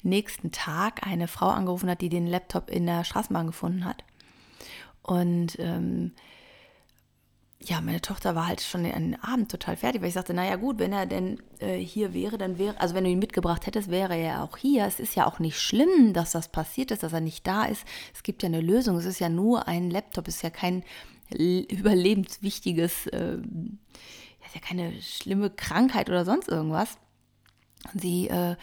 nächsten 0.03 0.51
Tag 0.51 1.05
eine 1.05 1.27
Frau 1.27 1.49
angerufen 1.49 1.89
hat, 1.89 2.01
die 2.01 2.09
den 2.09 2.27
Laptop 2.27 2.69
in 2.69 2.85
der 2.85 3.03
Straßenbahn 3.03 3.47
gefunden 3.47 3.85
hat. 3.85 4.03
Und 5.05 5.59
ähm, 5.59 6.13
ja, 7.61 7.79
meine 7.79 8.01
Tochter 8.01 8.33
war 8.33 8.47
halt 8.47 8.61
schon 8.61 8.83
den 8.83 9.21
Abend 9.23 9.51
total 9.51 9.77
fertig, 9.77 10.01
weil 10.01 10.07
ich 10.09 10.15
sagte, 10.15 10.33
naja 10.33 10.55
gut, 10.55 10.79
wenn 10.79 10.91
er 10.93 11.05
denn 11.05 11.39
äh, 11.59 11.77
hier 11.77 12.13
wäre, 12.13 12.39
dann 12.39 12.57
wäre, 12.57 12.79
also 12.79 12.95
wenn 12.95 13.03
du 13.03 13.11
ihn 13.11 13.19
mitgebracht 13.19 13.67
hättest, 13.67 13.91
wäre 13.91 14.15
er 14.15 14.43
auch 14.43 14.57
hier. 14.57 14.85
Es 14.85 14.99
ist 14.99 15.15
ja 15.15 15.27
auch 15.27 15.37
nicht 15.37 15.59
schlimm, 15.59 16.13
dass 16.13 16.31
das 16.31 16.49
passiert 16.49 16.89
ist, 16.89 17.03
dass 17.03 17.13
er 17.13 17.21
nicht 17.21 17.45
da 17.45 17.65
ist. 17.65 17.85
Es 18.15 18.23
gibt 18.23 18.41
ja 18.41 18.47
eine 18.47 18.61
Lösung. 18.61 18.97
Es 18.97 19.05
ist 19.05 19.19
ja 19.19 19.29
nur 19.29 19.67
ein 19.67 19.91
Laptop, 19.91 20.27
es 20.27 20.37
ist 20.37 20.41
ja 20.41 20.49
kein 20.49 20.83
überlebenswichtiges, 21.29 23.07
äh, 23.07 23.37
ist 23.37 24.55
ja 24.55 24.61
keine 24.61 24.99
schlimme 25.01 25.51
Krankheit 25.51 26.09
oder 26.09 26.25
sonst 26.25 26.49
irgendwas. 26.49 26.97
Und 27.93 28.01
sie 28.01 28.27
äh, 28.27 28.55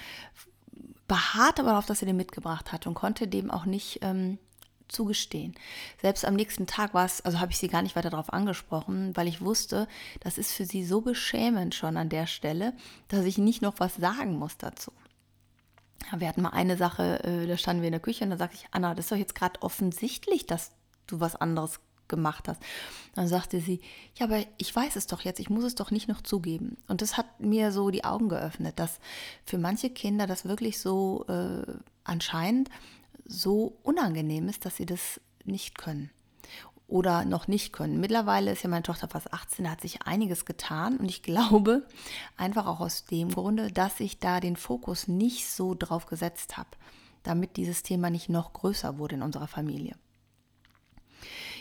beharrte 1.06 1.62
aber 1.62 1.70
darauf, 1.70 1.86
dass 1.86 2.02
er 2.02 2.06
den 2.06 2.16
mitgebracht 2.16 2.72
hat 2.72 2.88
und 2.88 2.94
konnte 2.94 3.28
dem 3.28 3.50
auch 3.50 3.64
nicht 3.64 4.00
ähm, 4.02 4.38
zugestehen. 4.88 5.54
Selbst 6.00 6.24
am 6.24 6.34
nächsten 6.34 6.66
Tag 6.66 6.94
war 6.94 7.04
es, 7.04 7.20
also 7.22 7.40
habe 7.40 7.52
ich 7.52 7.58
sie 7.58 7.68
gar 7.68 7.82
nicht 7.82 7.96
weiter 7.96 8.10
darauf 8.10 8.32
angesprochen, 8.32 9.16
weil 9.16 9.28
ich 9.28 9.40
wusste, 9.40 9.88
das 10.20 10.38
ist 10.38 10.52
für 10.52 10.64
sie 10.64 10.84
so 10.84 11.00
beschämend 11.00 11.74
schon 11.74 11.96
an 11.96 12.08
der 12.08 12.26
Stelle, 12.26 12.74
dass 13.08 13.24
ich 13.24 13.38
nicht 13.38 13.62
noch 13.62 13.74
was 13.78 13.96
sagen 13.96 14.38
muss 14.38 14.56
dazu. 14.56 14.92
Wir 16.16 16.28
hatten 16.28 16.42
mal 16.42 16.50
eine 16.50 16.76
Sache, 16.76 17.22
äh, 17.24 17.46
da 17.46 17.56
standen 17.56 17.82
wir 17.82 17.88
in 17.88 17.92
der 17.92 18.00
Küche 18.00 18.24
und 18.24 18.30
da 18.30 18.36
sagte 18.36 18.56
ich, 18.56 18.66
Anna, 18.72 18.94
das 18.94 19.06
ist 19.06 19.12
doch 19.12 19.16
jetzt 19.16 19.34
gerade 19.34 19.62
offensichtlich, 19.62 20.46
dass 20.46 20.72
du 21.06 21.20
was 21.20 21.36
anderes 21.36 21.80
gemacht 22.08 22.46
hast. 22.48 22.60
Dann 23.14 23.26
sagte 23.26 23.60
sie, 23.60 23.80
ja, 24.16 24.26
aber 24.26 24.44
ich 24.58 24.74
weiß 24.74 24.96
es 24.96 25.06
doch 25.06 25.22
jetzt, 25.22 25.40
ich 25.40 25.50
muss 25.50 25.64
es 25.64 25.74
doch 25.74 25.90
nicht 25.90 26.08
noch 26.08 26.20
zugeben. 26.20 26.76
Und 26.86 27.02
das 27.02 27.16
hat 27.16 27.40
mir 27.40 27.72
so 27.72 27.90
die 27.90 28.04
Augen 28.04 28.28
geöffnet, 28.28 28.78
dass 28.78 29.00
für 29.44 29.58
manche 29.58 29.90
Kinder 29.90 30.26
das 30.26 30.44
wirklich 30.44 30.78
so 30.78 31.24
äh, 31.28 31.72
anscheinend 32.04 32.68
so 33.24 33.78
unangenehm 33.82 34.48
ist, 34.48 34.64
dass 34.64 34.76
sie 34.76 34.86
das 34.86 35.20
nicht 35.44 35.78
können 35.78 36.10
oder 36.92 37.24
noch 37.24 37.48
nicht 37.48 37.72
können. 37.72 38.00
Mittlerweile 38.00 38.52
ist 38.52 38.62
ja 38.62 38.68
meine 38.68 38.82
Tochter 38.82 39.08
fast 39.08 39.32
18, 39.32 39.64
da 39.64 39.70
hat 39.70 39.80
sich 39.80 40.02
einiges 40.02 40.44
getan 40.44 40.98
und 40.98 41.06
ich 41.06 41.22
glaube 41.22 41.86
einfach 42.36 42.66
auch 42.66 42.80
aus 42.80 43.06
dem 43.06 43.30
Grunde, 43.30 43.72
dass 43.72 43.98
ich 44.00 44.18
da 44.18 44.40
den 44.40 44.56
Fokus 44.56 45.08
nicht 45.08 45.48
so 45.48 45.74
drauf 45.74 46.04
gesetzt 46.06 46.58
habe, 46.58 46.68
damit 47.22 47.56
dieses 47.56 47.82
Thema 47.82 48.10
nicht 48.10 48.28
noch 48.28 48.52
größer 48.52 48.98
wurde 48.98 49.14
in 49.14 49.22
unserer 49.22 49.48
Familie. 49.48 49.94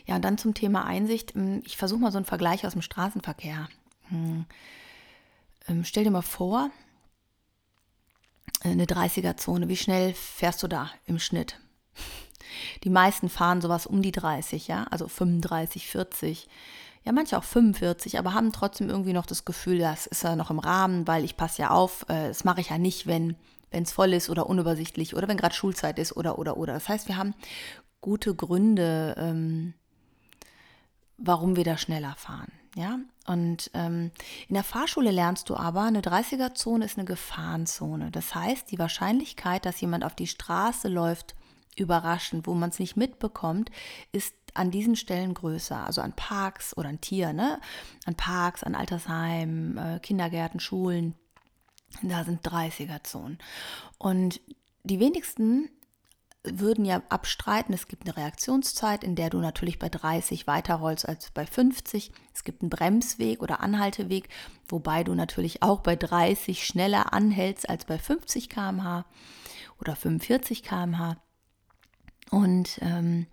Ja, 0.05 0.15
und 0.15 0.25
dann 0.25 0.37
zum 0.37 0.53
Thema 0.53 0.85
Einsicht. 0.85 1.33
Hm, 1.33 1.61
ich 1.65 1.77
versuche 1.77 2.01
mal 2.01 2.11
so 2.11 2.17
einen 2.17 2.25
Vergleich 2.25 2.65
aus 2.65 2.73
dem 2.73 2.81
Straßenverkehr. 2.81 3.69
Hm. 4.09 4.45
Ähm, 5.67 5.83
stell 5.85 6.03
dir 6.03 6.11
mal 6.11 6.21
vor, 6.21 6.71
eine 8.63 8.85
30er-Zone. 8.85 9.67
Wie 9.67 9.77
schnell 9.77 10.13
fährst 10.13 10.61
du 10.63 10.67
da 10.67 10.89
im 11.05 11.19
Schnitt? 11.19 11.59
Die 12.83 12.89
meisten 12.89 13.29
fahren 13.29 13.61
sowas 13.61 13.85
um 13.85 14.01
die 14.01 14.11
30, 14.11 14.67
ja, 14.67 14.85
also 14.91 15.07
35, 15.07 15.87
40, 15.87 16.47
ja, 17.03 17.11
manche 17.11 17.37
auch 17.37 17.43
45, 17.43 18.19
aber 18.19 18.33
haben 18.33 18.51
trotzdem 18.51 18.89
irgendwie 18.89 19.13
noch 19.13 19.25
das 19.25 19.45
Gefühl, 19.45 19.79
das 19.79 20.05
ist 20.05 20.23
ja 20.23 20.35
noch 20.35 20.51
im 20.51 20.59
Rahmen, 20.59 21.07
weil 21.07 21.23
ich 21.23 21.37
passe 21.37 21.63
ja 21.63 21.69
auf, 21.71 22.03
äh, 22.09 22.27
das 22.27 22.43
mache 22.43 22.61
ich 22.61 22.69
ja 22.69 22.77
nicht, 22.77 23.07
wenn 23.07 23.35
es 23.71 23.91
voll 23.91 24.13
ist 24.13 24.29
oder 24.29 24.47
unübersichtlich 24.47 25.15
oder 25.15 25.27
wenn 25.27 25.37
gerade 25.37 25.55
Schulzeit 25.55 25.97
ist 25.97 26.15
oder 26.15 26.37
oder 26.37 26.57
oder. 26.57 26.73
Das 26.73 26.89
heißt, 26.89 27.07
wir 27.07 27.17
haben 27.17 27.33
gute 28.01 28.35
Gründe, 28.35 29.15
ähm, 29.17 29.73
warum 31.17 31.55
wir 31.55 31.63
da 31.63 31.77
schneller 31.77 32.15
fahren. 32.17 32.51
Ja, 32.75 32.99
und 33.27 33.69
ähm, 33.73 34.11
in 34.47 34.53
der 34.53 34.63
Fahrschule 34.63 35.11
lernst 35.11 35.49
du 35.49 35.55
aber, 35.57 35.83
eine 35.83 35.99
30er-Zone 35.99 36.85
ist 36.85 36.97
eine 36.97 37.05
Gefahrenzone. 37.05 38.11
Das 38.11 38.33
heißt, 38.33 38.71
die 38.71 38.79
Wahrscheinlichkeit, 38.79 39.65
dass 39.65 39.81
jemand 39.81 40.05
auf 40.05 40.15
die 40.15 40.27
Straße 40.27 40.87
läuft, 40.87 41.35
überraschend, 41.75 42.47
wo 42.47 42.53
man 42.53 42.69
es 42.69 42.79
nicht 42.79 42.95
mitbekommt, 42.95 43.71
ist 44.11 44.33
an 44.53 44.71
diesen 44.71 44.95
Stellen 44.95 45.33
größer. 45.33 45.85
Also 45.85 46.01
an 46.01 46.13
Parks 46.13 46.75
oder 46.77 46.89
an 46.89 47.01
Tier, 47.01 47.33
ne? 47.33 47.59
An 48.05 48.15
Parks, 48.15 48.63
an 48.63 48.75
Altersheimen, 48.75 49.77
äh, 49.77 49.99
Kindergärten, 50.01 50.59
Schulen. 50.59 51.15
Da 52.01 52.23
sind 52.23 52.45
30er-Zonen. 52.47 53.37
Und 53.97 54.39
die 54.83 54.99
wenigsten 54.99 55.69
würden 56.43 56.85
ja 56.85 57.03
abstreiten, 57.09 57.73
es 57.73 57.87
gibt 57.87 58.05
eine 58.05 58.17
Reaktionszeit, 58.17 59.03
in 59.03 59.15
der 59.15 59.29
du 59.29 59.39
natürlich 59.39 59.77
bei 59.77 59.89
30 59.89 60.47
weiterrollst 60.47 61.07
als 61.07 61.29
bei 61.31 61.45
50. 61.45 62.11
Es 62.33 62.43
gibt 62.43 62.61
einen 62.61 62.69
Bremsweg 62.69 63.41
oder 63.43 63.59
Anhalteweg, 63.59 64.27
wobei 64.67 65.03
du 65.03 65.13
natürlich 65.13 65.61
auch 65.61 65.81
bei 65.81 65.95
30 65.95 66.65
schneller 66.65 67.13
anhältst 67.13 67.69
als 67.69 67.85
bei 67.85 67.99
50 67.99 68.49
km/h 68.49 69.05
oder 69.79 69.95
45 69.95 70.63
km/h. 70.63 71.17
Und 72.31 72.79
ähm, 72.81 73.27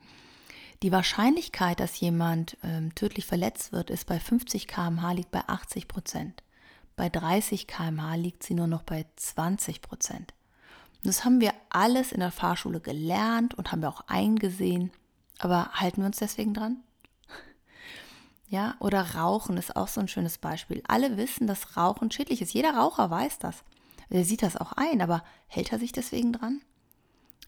die 0.82 0.92
Wahrscheinlichkeit, 0.92 1.80
dass 1.80 1.98
jemand 2.00 2.58
ähm, 2.62 2.94
tödlich 2.94 3.24
verletzt 3.24 3.72
wird, 3.72 3.90
ist 3.90 4.06
bei 4.06 4.20
50 4.20 4.68
km/h 4.68 5.12
liegt 5.12 5.30
bei 5.30 5.42
80 5.46 5.88
Prozent. 5.88 6.42
Bei 6.94 7.08
30 7.08 7.66
km/h 7.66 8.14
liegt 8.16 8.42
sie 8.42 8.54
nur 8.54 8.66
noch 8.66 8.82
bei 8.82 9.06
20 9.16 9.80
Prozent. 9.80 10.34
Das 11.04 11.24
haben 11.24 11.40
wir 11.40 11.52
alles 11.70 12.12
in 12.12 12.20
der 12.20 12.32
Fahrschule 12.32 12.80
gelernt 12.80 13.54
und 13.54 13.70
haben 13.70 13.82
wir 13.82 13.88
auch 13.88 14.04
eingesehen. 14.08 14.90
Aber 15.38 15.70
halten 15.72 16.02
wir 16.02 16.06
uns 16.06 16.18
deswegen 16.18 16.54
dran? 16.54 16.78
Ja, 18.50 18.76
oder 18.80 19.14
Rauchen 19.14 19.58
ist 19.58 19.76
auch 19.76 19.88
so 19.88 20.00
ein 20.00 20.08
schönes 20.08 20.38
Beispiel. 20.38 20.82
Alle 20.88 21.18
wissen, 21.18 21.46
dass 21.46 21.76
Rauchen 21.76 22.10
schädlich 22.10 22.40
ist. 22.40 22.54
Jeder 22.54 22.74
Raucher 22.74 23.10
weiß 23.10 23.38
das. 23.38 23.62
Er 24.08 24.24
sieht 24.24 24.42
das 24.42 24.56
auch 24.56 24.72
ein, 24.72 25.02
aber 25.02 25.22
hält 25.48 25.70
er 25.70 25.78
sich 25.78 25.92
deswegen 25.92 26.32
dran? 26.32 26.62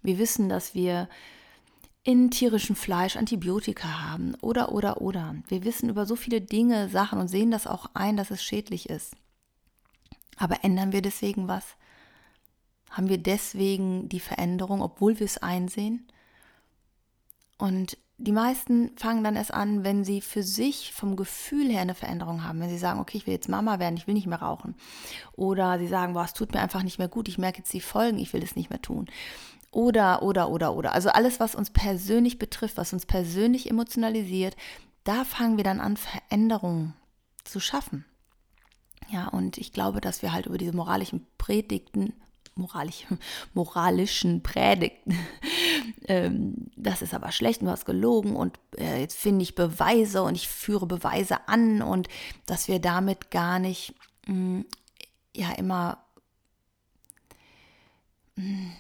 Wir 0.03 0.19
wissen, 0.19 0.51
dass 0.51 0.75
wir 0.75 1.09
in 2.03 2.31
tierischem 2.31 2.77
Fleisch 2.77 3.17
Antibiotika 3.17 4.11
haben 4.11 4.35
oder 4.43 4.73
oder 4.73 5.01
oder. 5.01 5.37
Wir 5.49 5.65
wissen 5.65 5.89
über 5.89 6.07
so 6.07 6.17
viele 6.17 6.41
Dinge, 6.41 6.89
Sachen 6.89 7.19
und 7.19 7.29
sehen 7.29 7.51
das 7.51 7.67
auch 7.67 7.87
ein, 7.95 8.17
dass 8.17 8.31
es 8.31 8.43
schädlich 8.43 8.89
ist. 8.89 9.15
Aber 10.37 10.65
ändern 10.65 10.93
wir 10.93 11.03
deswegen 11.03 11.49
was? 11.49 11.65
Haben 12.91 13.09
wir 13.09 13.19
deswegen 13.19 14.09
die 14.09 14.21
Veränderung, 14.21 14.83
obwohl 14.83 15.19
wir 15.19 15.27
es 15.27 15.39
einsehen? 15.39 16.07
Und 17.57 17.97
die 18.19 18.33
meisten 18.33 18.91
fangen 18.97 19.25
dann 19.25 19.37
erst 19.37 19.55
an, 19.55 19.83
wenn 19.83 20.05
sie 20.05 20.21
für 20.21 20.43
sich 20.43 20.93
vom 20.93 21.17
Gefühl 21.17 21.71
her 21.71 21.81
eine 21.81 21.95
Veränderung 21.95 22.45
haben. 22.45 22.61
Wenn 22.61 22.69
sie 22.69 22.79
sagen, 22.79 23.01
okay, 23.01 23.17
ich 23.17 23.27
will 23.27 23.33
jetzt 23.33 23.49
Mama 23.49 23.79
werden, 23.79 23.97
ich 23.97 24.07
will 24.07 24.15
nicht 24.15 24.27
mehr 24.27 24.43
rauchen. 24.43 24.75
Oder 25.33 25.79
sie 25.79 25.87
sagen, 25.87 26.13
boah, 26.13 26.25
es 26.25 26.35
tut 26.35 26.53
mir 26.53 26.61
einfach 26.61 26.83
nicht 26.83 26.99
mehr 26.99 27.09
gut, 27.09 27.29
ich 27.29 27.39
merke 27.39 27.59
jetzt 27.59 27.73
die 27.73 27.81
Folgen, 27.81 28.19
ich 28.19 28.33
will 28.35 28.43
es 28.43 28.57
nicht 28.57 28.69
mehr 28.69 28.83
tun. 28.83 29.09
Oder, 29.71 30.23
oder, 30.23 30.51
oder, 30.51 30.75
oder. 30.75 30.93
Also 30.93 31.09
alles, 31.11 31.41
was 31.41 31.55
uns 31.55 31.71
persönlich 31.71 32.39
betrifft, 32.39 32.77
was 32.77 32.93
uns 32.93 33.07
persönlich 33.07 33.71
emotionalisiert, 33.71 34.57
da 35.05 35.25
fangen 35.25 35.57
wir 35.57 35.65
dann 35.65 35.81
an, 35.81 35.97
Veränderungen 35.97 36.95
zu 37.45 37.61
schaffen. 37.61 38.05
Ja, 39.09 39.29
und 39.29 39.57
ich 39.57 39.73
glaube, 39.73 40.01
dass 40.01 40.23
wir 40.23 40.33
halt 40.33 40.47
über 40.47 40.59
diese 40.59 40.77
moralischen 40.77 41.27
Predigten, 41.39 42.13
moralisch, 42.61 43.07
moralischen 43.55 44.43
Predigten, 44.43 45.19
ähm, 46.07 46.71
das 46.77 47.03
ist 47.03 47.15
aber 47.15 47.33
schlecht, 47.33 47.63
du 47.63 47.69
hast 47.69 47.87
gelogen 47.87 48.37
und 48.37 48.59
äh, 48.77 49.01
jetzt 49.01 49.17
finde 49.17 49.43
ich 49.43 49.55
Beweise 49.55 50.23
und 50.23 50.35
ich 50.35 50.49
führe 50.49 50.87
Beweise 50.87 51.49
an 51.49 51.83
und 51.83 52.09
dass 52.47 52.69
wir 52.69 52.79
damit 52.79 53.31
gar 53.31 53.59
nicht 53.59 53.95
mh, 54.27 54.35
mm, 54.35 54.65
ja 55.35 55.53
immer 55.53 55.99
mh, 58.37 58.45
mm, 58.45 58.73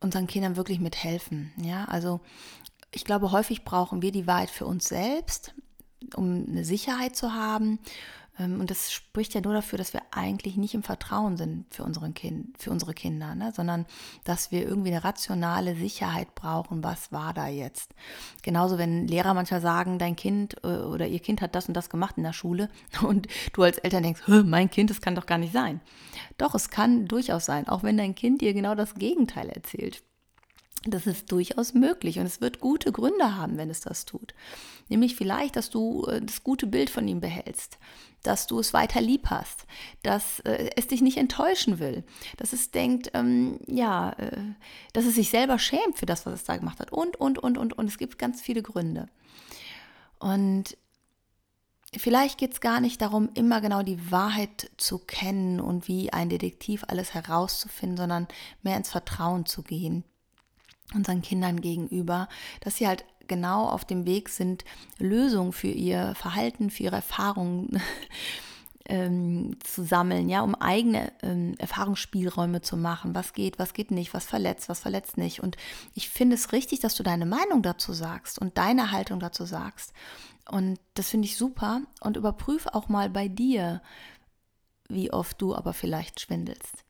unseren 0.00 0.26
Kindern 0.26 0.56
wirklich 0.56 0.80
mithelfen. 0.80 1.52
Ja, 1.56 1.86
also 1.86 2.20
ich 2.92 3.04
glaube, 3.04 3.32
häufig 3.32 3.64
brauchen 3.64 4.02
wir 4.02 4.12
die 4.12 4.26
Wahrheit 4.26 4.50
für 4.50 4.66
uns 4.66 4.84
selbst, 4.84 5.54
um 6.14 6.46
eine 6.46 6.64
Sicherheit 6.64 7.16
zu 7.16 7.32
haben 7.32 7.80
und 8.38 8.70
das 8.70 8.92
spricht 8.92 9.34
ja 9.34 9.40
nur 9.40 9.52
dafür, 9.52 9.78
dass 9.78 9.92
wir 9.92 10.02
eigentlich 10.10 10.56
nicht 10.56 10.74
im 10.74 10.82
Vertrauen 10.82 11.36
sind 11.36 11.66
für, 11.72 11.84
unseren 11.84 12.14
kind, 12.14 12.58
für 12.58 12.70
unsere 12.70 12.92
Kinder, 12.92 13.34
ne? 13.34 13.52
sondern 13.54 13.86
dass 14.24 14.50
wir 14.50 14.66
irgendwie 14.66 14.90
eine 14.90 15.04
rationale 15.04 15.76
Sicherheit 15.76 16.34
brauchen, 16.34 16.82
was 16.82 17.12
war 17.12 17.32
da 17.32 17.46
jetzt. 17.46 17.94
Genauso, 18.42 18.76
wenn 18.76 19.06
Lehrer 19.06 19.34
manchmal 19.34 19.60
sagen, 19.60 19.98
dein 19.98 20.16
Kind 20.16 20.56
äh, 20.64 20.66
oder 20.66 21.06
ihr 21.06 21.20
Kind 21.20 21.42
hat 21.42 21.54
das 21.54 21.68
und 21.68 21.74
das 21.74 21.90
gemacht 21.90 22.16
in 22.16 22.24
der 22.24 22.32
Schule 22.32 22.70
und 23.02 23.28
du 23.52 23.62
als 23.62 23.78
Eltern 23.78 24.02
denkst, 24.02 24.22
mein 24.26 24.70
Kind, 24.70 24.90
das 24.90 25.00
kann 25.00 25.14
doch 25.14 25.26
gar 25.26 25.38
nicht 25.38 25.52
sein. 25.52 25.80
Doch, 26.36 26.54
es 26.54 26.70
kann 26.70 27.06
durchaus 27.06 27.44
sein, 27.44 27.68
auch 27.68 27.84
wenn 27.84 27.96
dein 27.96 28.16
Kind 28.16 28.40
dir 28.40 28.52
genau 28.52 28.74
das 28.74 28.94
Gegenteil 28.94 29.48
erzählt. 29.48 30.02
Das 30.86 31.06
ist 31.06 31.32
durchaus 31.32 31.72
möglich 31.72 32.18
und 32.18 32.26
es 32.26 32.42
wird 32.42 32.60
gute 32.60 32.92
Gründe 32.92 33.36
haben, 33.36 33.56
wenn 33.56 33.70
es 33.70 33.80
das 33.80 34.04
tut. 34.04 34.34
Nämlich 34.88 35.16
vielleicht, 35.16 35.56
dass 35.56 35.70
du 35.70 36.04
äh, 36.06 36.20
das 36.20 36.44
gute 36.44 36.66
Bild 36.66 36.90
von 36.90 37.08
ihm 37.08 37.20
behältst, 37.20 37.78
dass 38.22 38.46
du 38.46 38.58
es 38.58 38.74
weiter 38.74 39.00
lieb 39.00 39.30
hast, 39.30 39.66
dass 40.02 40.40
äh, 40.40 40.70
es 40.76 40.86
dich 40.86 41.00
nicht 41.00 41.16
enttäuschen 41.16 41.78
will, 41.78 42.04
dass 42.36 42.52
es 42.52 42.70
denkt, 42.70 43.10
ähm, 43.14 43.60
ja, 43.66 44.10
äh, 44.12 44.36
dass 44.92 45.06
es 45.06 45.14
sich 45.14 45.30
selber 45.30 45.58
schämt 45.58 45.96
für 45.96 46.06
das, 46.06 46.26
was 46.26 46.34
es 46.34 46.44
da 46.44 46.56
gemacht 46.56 46.80
hat 46.80 46.92
und, 46.92 47.16
und, 47.16 47.38
und, 47.38 47.56
und, 47.56 47.72
und. 47.78 47.88
Es 47.88 47.96
gibt 47.96 48.18
ganz 48.18 48.42
viele 48.42 48.62
Gründe. 48.62 49.08
Und 50.18 50.76
vielleicht 51.96 52.38
geht 52.38 52.52
es 52.52 52.60
gar 52.60 52.80
nicht 52.80 53.00
darum, 53.00 53.30
immer 53.32 53.62
genau 53.62 53.82
die 53.82 54.10
Wahrheit 54.10 54.70
zu 54.76 54.98
kennen 54.98 55.60
und 55.60 55.88
wie 55.88 56.12
ein 56.12 56.28
Detektiv 56.28 56.84
alles 56.88 57.14
herauszufinden, 57.14 57.96
sondern 57.96 58.28
mehr 58.62 58.76
ins 58.76 58.90
Vertrauen 58.90 59.46
zu 59.46 59.62
gehen 59.62 60.04
unseren 60.92 61.22
Kindern 61.22 61.60
gegenüber, 61.60 62.28
dass 62.60 62.76
sie 62.76 62.86
halt 62.86 63.04
genau 63.26 63.66
auf 63.66 63.84
dem 63.84 64.04
Weg 64.06 64.28
sind, 64.28 64.64
Lösungen 64.98 65.52
für 65.52 65.68
ihr 65.68 66.14
Verhalten, 66.14 66.70
für 66.70 66.84
ihre 66.84 66.96
Erfahrungen 66.96 67.80
ähm, 68.86 69.56
zu 69.60 69.84
sammeln, 69.84 70.28
ja, 70.28 70.42
um 70.42 70.54
eigene 70.54 71.12
ähm, 71.22 71.54
Erfahrungsspielräume 71.58 72.60
zu 72.60 72.76
machen. 72.76 73.14
Was 73.14 73.32
geht, 73.32 73.58
was 73.58 73.72
geht 73.72 73.90
nicht, 73.90 74.12
was 74.12 74.26
verletzt, 74.26 74.68
was 74.68 74.80
verletzt 74.80 75.16
nicht. 75.16 75.42
Und 75.42 75.56
ich 75.94 76.10
finde 76.10 76.34
es 76.34 76.52
richtig, 76.52 76.80
dass 76.80 76.94
du 76.94 77.02
deine 77.02 77.26
Meinung 77.26 77.62
dazu 77.62 77.92
sagst 77.92 78.38
und 78.38 78.58
deine 78.58 78.90
Haltung 78.90 79.20
dazu 79.20 79.44
sagst. 79.46 79.92
Und 80.50 80.78
das 80.94 81.08
finde 81.08 81.26
ich 81.26 81.36
super. 81.36 81.80
Und 82.00 82.16
überprüf 82.16 82.66
auch 82.66 82.88
mal 82.88 83.08
bei 83.08 83.28
dir, 83.28 83.80
wie 84.88 85.10
oft 85.10 85.40
du 85.40 85.54
aber 85.54 85.72
vielleicht 85.72 86.20
schwindelst. 86.20 86.84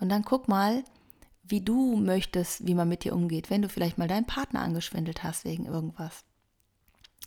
Und 0.00 0.10
dann 0.10 0.24
guck 0.24 0.48
mal, 0.48 0.84
wie 1.50 1.60
du 1.60 1.96
möchtest, 1.96 2.66
wie 2.66 2.74
man 2.74 2.88
mit 2.88 3.04
dir 3.04 3.14
umgeht, 3.14 3.50
wenn 3.50 3.62
du 3.62 3.68
vielleicht 3.68 3.98
mal 3.98 4.08
deinen 4.08 4.26
Partner 4.26 4.60
angeschwindelt 4.60 5.22
hast 5.22 5.44
wegen 5.44 5.66
irgendwas, 5.66 6.24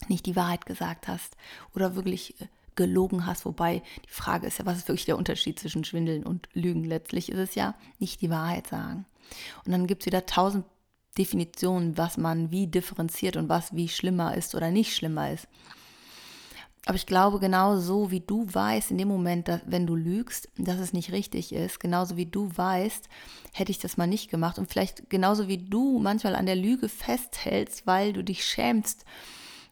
nicht 0.08 0.26
die 0.26 0.36
Wahrheit 0.36 0.66
gesagt 0.66 1.08
hast 1.08 1.36
oder 1.74 1.94
wirklich 1.94 2.40
äh, 2.40 2.46
gelogen 2.74 3.26
hast, 3.26 3.44
wobei 3.44 3.82
die 4.06 4.10
Frage 4.10 4.46
ist 4.46 4.58
ja, 4.58 4.66
was 4.66 4.78
ist 4.78 4.88
wirklich 4.88 5.04
der 5.04 5.18
Unterschied 5.18 5.58
zwischen 5.58 5.84
Schwindeln 5.84 6.24
und 6.24 6.48
Lügen? 6.54 6.84
Letztlich 6.84 7.30
ist 7.30 7.38
es 7.38 7.54
ja 7.54 7.74
nicht 7.98 8.20
die 8.20 8.30
Wahrheit 8.30 8.66
sagen. 8.66 9.04
Und 9.64 9.72
dann 9.72 9.86
gibt 9.86 10.02
es 10.02 10.06
wieder 10.06 10.26
tausend 10.26 10.64
Definitionen, 11.18 11.98
was 11.98 12.16
man 12.16 12.50
wie 12.50 12.66
differenziert 12.66 13.36
und 13.36 13.48
was 13.48 13.74
wie 13.74 13.88
schlimmer 13.88 14.34
ist 14.34 14.54
oder 14.54 14.70
nicht 14.70 14.96
schlimmer 14.96 15.30
ist. 15.30 15.46
Aber 16.92 16.98
ich 16.98 17.06
glaube, 17.06 17.40
genauso 17.40 18.10
wie 18.10 18.20
du 18.20 18.46
weißt, 18.52 18.90
in 18.90 18.98
dem 18.98 19.08
Moment, 19.08 19.48
dass, 19.48 19.62
wenn 19.64 19.86
du 19.86 19.96
lügst, 19.96 20.50
dass 20.58 20.78
es 20.78 20.92
nicht 20.92 21.10
richtig 21.10 21.54
ist, 21.54 21.80
genauso 21.80 22.18
wie 22.18 22.26
du 22.26 22.50
weißt, 22.54 23.08
hätte 23.54 23.70
ich 23.70 23.78
das 23.78 23.96
mal 23.96 24.06
nicht 24.06 24.30
gemacht. 24.30 24.58
Und 24.58 24.70
vielleicht 24.70 25.08
genauso 25.08 25.48
wie 25.48 25.56
du 25.56 25.98
manchmal 26.00 26.34
an 26.34 26.44
der 26.44 26.54
Lüge 26.54 26.90
festhältst, 26.90 27.86
weil 27.86 28.12
du 28.12 28.22
dich 28.22 28.44
schämst, 28.44 29.06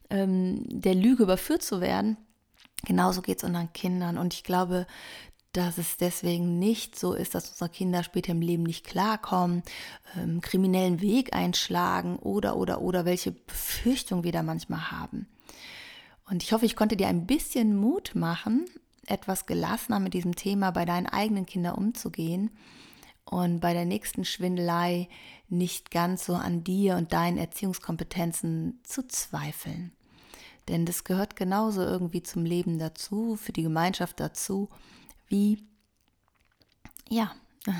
ähm, 0.08 0.64
der 0.66 0.94
Lüge 0.94 1.24
überführt 1.24 1.62
zu 1.62 1.82
werden, 1.82 2.16
genauso 2.86 3.20
geht 3.20 3.36
es 3.36 3.44
unseren 3.44 3.70
Kindern. 3.74 4.16
Und 4.16 4.32
ich 4.32 4.42
glaube, 4.42 4.86
dass 5.52 5.76
es 5.76 5.98
deswegen 5.98 6.58
nicht 6.58 6.98
so 6.98 7.12
ist, 7.12 7.34
dass 7.34 7.50
unsere 7.50 7.68
Kinder 7.68 8.02
später 8.02 8.32
im 8.32 8.40
Leben 8.40 8.62
nicht 8.62 8.86
klarkommen, 8.86 9.62
ähm, 10.16 10.40
kriminellen 10.40 11.02
Weg 11.02 11.34
einschlagen 11.36 12.16
oder, 12.16 12.56
oder, 12.56 12.80
oder 12.80 13.04
welche 13.04 13.32
Befürchtung 13.32 14.24
wir 14.24 14.32
da 14.32 14.42
manchmal 14.42 14.90
haben. 14.90 15.28
Und 16.30 16.44
ich 16.44 16.52
hoffe, 16.52 16.64
ich 16.64 16.76
konnte 16.76 16.96
dir 16.96 17.08
ein 17.08 17.26
bisschen 17.26 17.76
Mut 17.76 18.12
machen, 18.14 18.66
etwas 19.06 19.46
gelassener 19.46 19.98
mit 19.98 20.14
diesem 20.14 20.36
Thema 20.36 20.70
bei 20.70 20.84
deinen 20.84 21.06
eigenen 21.06 21.44
Kindern 21.44 21.74
umzugehen 21.74 22.50
und 23.24 23.58
bei 23.58 23.72
der 23.72 23.84
nächsten 23.84 24.24
Schwindelei 24.24 25.08
nicht 25.48 25.90
ganz 25.90 26.24
so 26.24 26.34
an 26.34 26.62
dir 26.62 26.96
und 26.96 27.12
deinen 27.12 27.36
Erziehungskompetenzen 27.36 28.78
zu 28.84 29.06
zweifeln. 29.08 29.92
Denn 30.68 30.86
das 30.86 31.02
gehört 31.02 31.34
genauso 31.34 31.82
irgendwie 31.82 32.22
zum 32.22 32.44
Leben 32.44 32.78
dazu, 32.78 33.34
für 33.34 33.52
die 33.52 33.64
Gemeinschaft 33.64 34.20
dazu, 34.20 34.68
wie, 35.26 35.66
ja, 37.08 37.34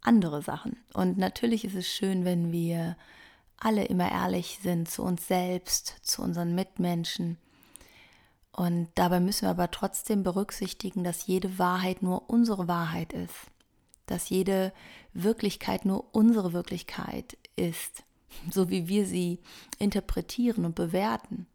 andere 0.00 0.40
Sachen. 0.40 0.78
Und 0.94 1.18
natürlich 1.18 1.66
ist 1.66 1.74
es 1.74 1.86
schön, 1.86 2.24
wenn 2.24 2.50
wir 2.50 2.96
alle 3.58 3.84
immer 3.84 4.10
ehrlich 4.10 4.58
sind 4.62 4.90
zu 4.90 5.02
uns 5.02 5.26
selbst, 5.26 5.96
zu 6.02 6.22
unseren 6.22 6.54
Mitmenschen. 6.54 7.38
Und 8.52 8.88
dabei 8.94 9.20
müssen 9.20 9.42
wir 9.42 9.50
aber 9.50 9.70
trotzdem 9.70 10.22
berücksichtigen, 10.22 11.04
dass 11.04 11.26
jede 11.26 11.58
Wahrheit 11.58 12.02
nur 12.02 12.30
unsere 12.30 12.68
Wahrheit 12.68 13.12
ist, 13.12 13.50
dass 14.06 14.30
jede 14.30 14.72
Wirklichkeit 15.12 15.84
nur 15.84 16.14
unsere 16.14 16.52
Wirklichkeit 16.52 17.36
ist, 17.54 18.04
so 18.50 18.70
wie 18.70 18.88
wir 18.88 19.06
sie 19.06 19.40
interpretieren 19.78 20.64
und 20.64 20.74
bewerten. 20.74 21.46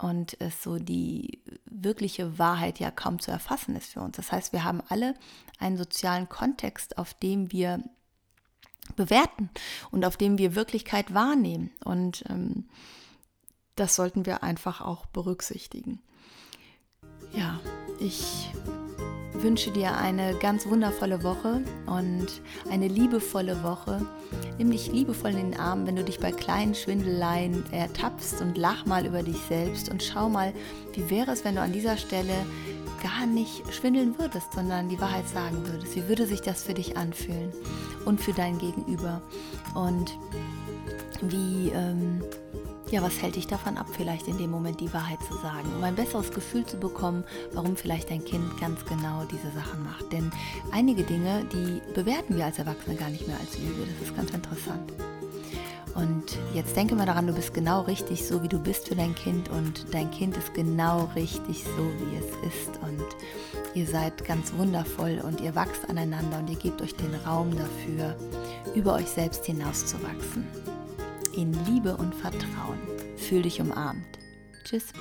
Und 0.00 0.40
es 0.40 0.60
so 0.60 0.78
die 0.78 1.40
wirkliche 1.66 2.36
Wahrheit 2.36 2.80
ja 2.80 2.90
kaum 2.90 3.20
zu 3.20 3.30
erfassen 3.30 3.76
ist 3.76 3.92
für 3.92 4.00
uns. 4.00 4.16
Das 4.16 4.32
heißt, 4.32 4.52
wir 4.52 4.64
haben 4.64 4.82
alle 4.88 5.14
einen 5.60 5.76
sozialen 5.76 6.28
Kontext, 6.28 6.98
auf 6.98 7.14
dem 7.14 7.52
wir 7.52 7.80
bewerten 8.96 9.50
und 9.90 10.04
auf 10.04 10.16
dem 10.16 10.38
wir 10.38 10.54
Wirklichkeit 10.54 11.14
wahrnehmen. 11.14 11.70
Und 11.84 12.24
ähm, 12.28 12.68
das 13.76 13.94
sollten 13.94 14.26
wir 14.26 14.42
einfach 14.42 14.80
auch 14.80 15.06
berücksichtigen. 15.06 16.00
Ja, 17.32 17.60
ich 17.98 18.50
wünsche 19.32 19.70
dir 19.70 19.96
eine 19.96 20.34
ganz 20.38 20.66
wundervolle 20.66 21.22
Woche 21.22 21.62
und 21.86 22.26
eine 22.70 22.88
liebevolle 22.88 23.62
Woche. 23.62 24.06
Nimm 24.58 24.70
dich 24.70 24.90
liebevoll 24.92 25.32
in 25.32 25.50
den 25.50 25.60
Arm, 25.60 25.86
wenn 25.86 25.96
du 25.96 26.04
dich 26.04 26.20
bei 26.20 26.30
kleinen 26.30 26.74
Schwindeleien 26.74 27.64
ertappst 27.72 28.40
und 28.40 28.56
lach 28.56 28.86
mal 28.86 29.04
über 29.04 29.22
dich 29.22 29.36
selbst 29.48 29.90
und 29.90 30.02
schau 30.02 30.28
mal, 30.28 30.52
wie 30.92 31.10
wäre 31.10 31.32
es, 31.32 31.44
wenn 31.44 31.56
du 31.56 31.60
an 31.60 31.72
dieser 31.72 31.96
Stelle 31.96 32.34
gar 33.04 33.26
nicht 33.26 33.62
schwindeln 33.72 34.18
würdest, 34.18 34.54
sondern 34.54 34.88
die 34.88 34.98
Wahrheit 34.98 35.28
sagen 35.28 35.58
würdest. 35.66 35.94
Wie 35.94 36.08
würde 36.08 36.26
sich 36.26 36.40
das 36.40 36.62
für 36.62 36.72
dich 36.72 36.96
anfühlen 36.96 37.52
und 38.06 38.18
für 38.18 38.32
dein 38.32 38.58
Gegenüber? 38.58 39.20
Und 39.74 40.16
wie, 41.20 41.68
ähm, 41.68 42.22
ja, 42.90 43.02
was 43.02 43.20
hält 43.20 43.36
dich 43.36 43.46
davon 43.46 43.76
ab, 43.76 43.86
vielleicht 43.92 44.26
in 44.26 44.38
dem 44.38 44.50
Moment 44.50 44.80
die 44.80 44.92
Wahrheit 44.94 45.22
zu 45.22 45.34
sagen, 45.34 45.68
um 45.76 45.84
ein 45.84 45.94
besseres 45.94 46.30
Gefühl 46.30 46.64
zu 46.64 46.78
bekommen, 46.78 47.24
warum 47.52 47.76
vielleicht 47.76 48.10
dein 48.10 48.24
Kind 48.24 48.58
ganz 48.58 48.84
genau 48.86 49.24
diese 49.30 49.50
Sachen 49.50 49.84
macht. 49.84 50.10
Denn 50.10 50.30
einige 50.72 51.02
Dinge, 51.02 51.44
die 51.52 51.82
bewerten 51.92 52.36
wir 52.36 52.46
als 52.46 52.58
Erwachsene 52.58 52.96
gar 52.96 53.10
nicht 53.10 53.26
mehr 53.26 53.38
als 53.38 53.58
Lüge. 53.58 53.86
Das 53.98 54.08
ist 54.08 54.16
ganz 54.16 54.30
interessant. 54.30 54.92
Und 55.94 56.38
jetzt 56.52 56.76
denke 56.76 56.96
mal 56.96 57.06
daran, 57.06 57.26
du 57.26 57.32
bist 57.32 57.54
genau 57.54 57.82
richtig 57.82 58.26
so, 58.26 58.42
wie 58.42 58.48
du 58.48 58.58
bist 58.58 58.88
für 58.88 58.96
dein 58.96 59.14
Kind 59.14 59.48
und 59.48 59.86
dein 59.92 60.10
Kind 60.10 60.36
ist 60.36 60.52
genau 60.52 61.08
richtig 61.14 61.64
so, 61.64 61.86
wie 61.98 62.16
es 62.16 62.52
ist. 62.52 62.80
Und 62.82 63.04
ihr 63.74 63.86
seid 63.86 64.24
ganz 64.24 64.52
wundervoll 64.54 65.20
und 65.22 65.40
ihr 65.40 65.54
wachst 65.54 65.88
aneinander 65.88 66.38
und 66.38 66.50
ihr 66.50 66.58
gebt 66.58 66.82
euch 66.82 66.96
den 66.96 67.14
Raum 67.26 67.50
dafür, 67.56 68.16
über 68.74 68.94
euch 68.94 69.08
selbst 69.08 69.44
hinauszuwachsen. 69.46 70.46
In 71.36 71.52
Liebe 71.66 71.96
und 71.96 72.14
Vertrauen. 72.14 72.80
Fühl 73.16 73.42
dich 73.42 73.60
umarmt. 73.60 74.18
Tschüss, 74.64 74.92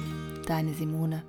deine 0.45 0.73
Simone. 0.73 1.23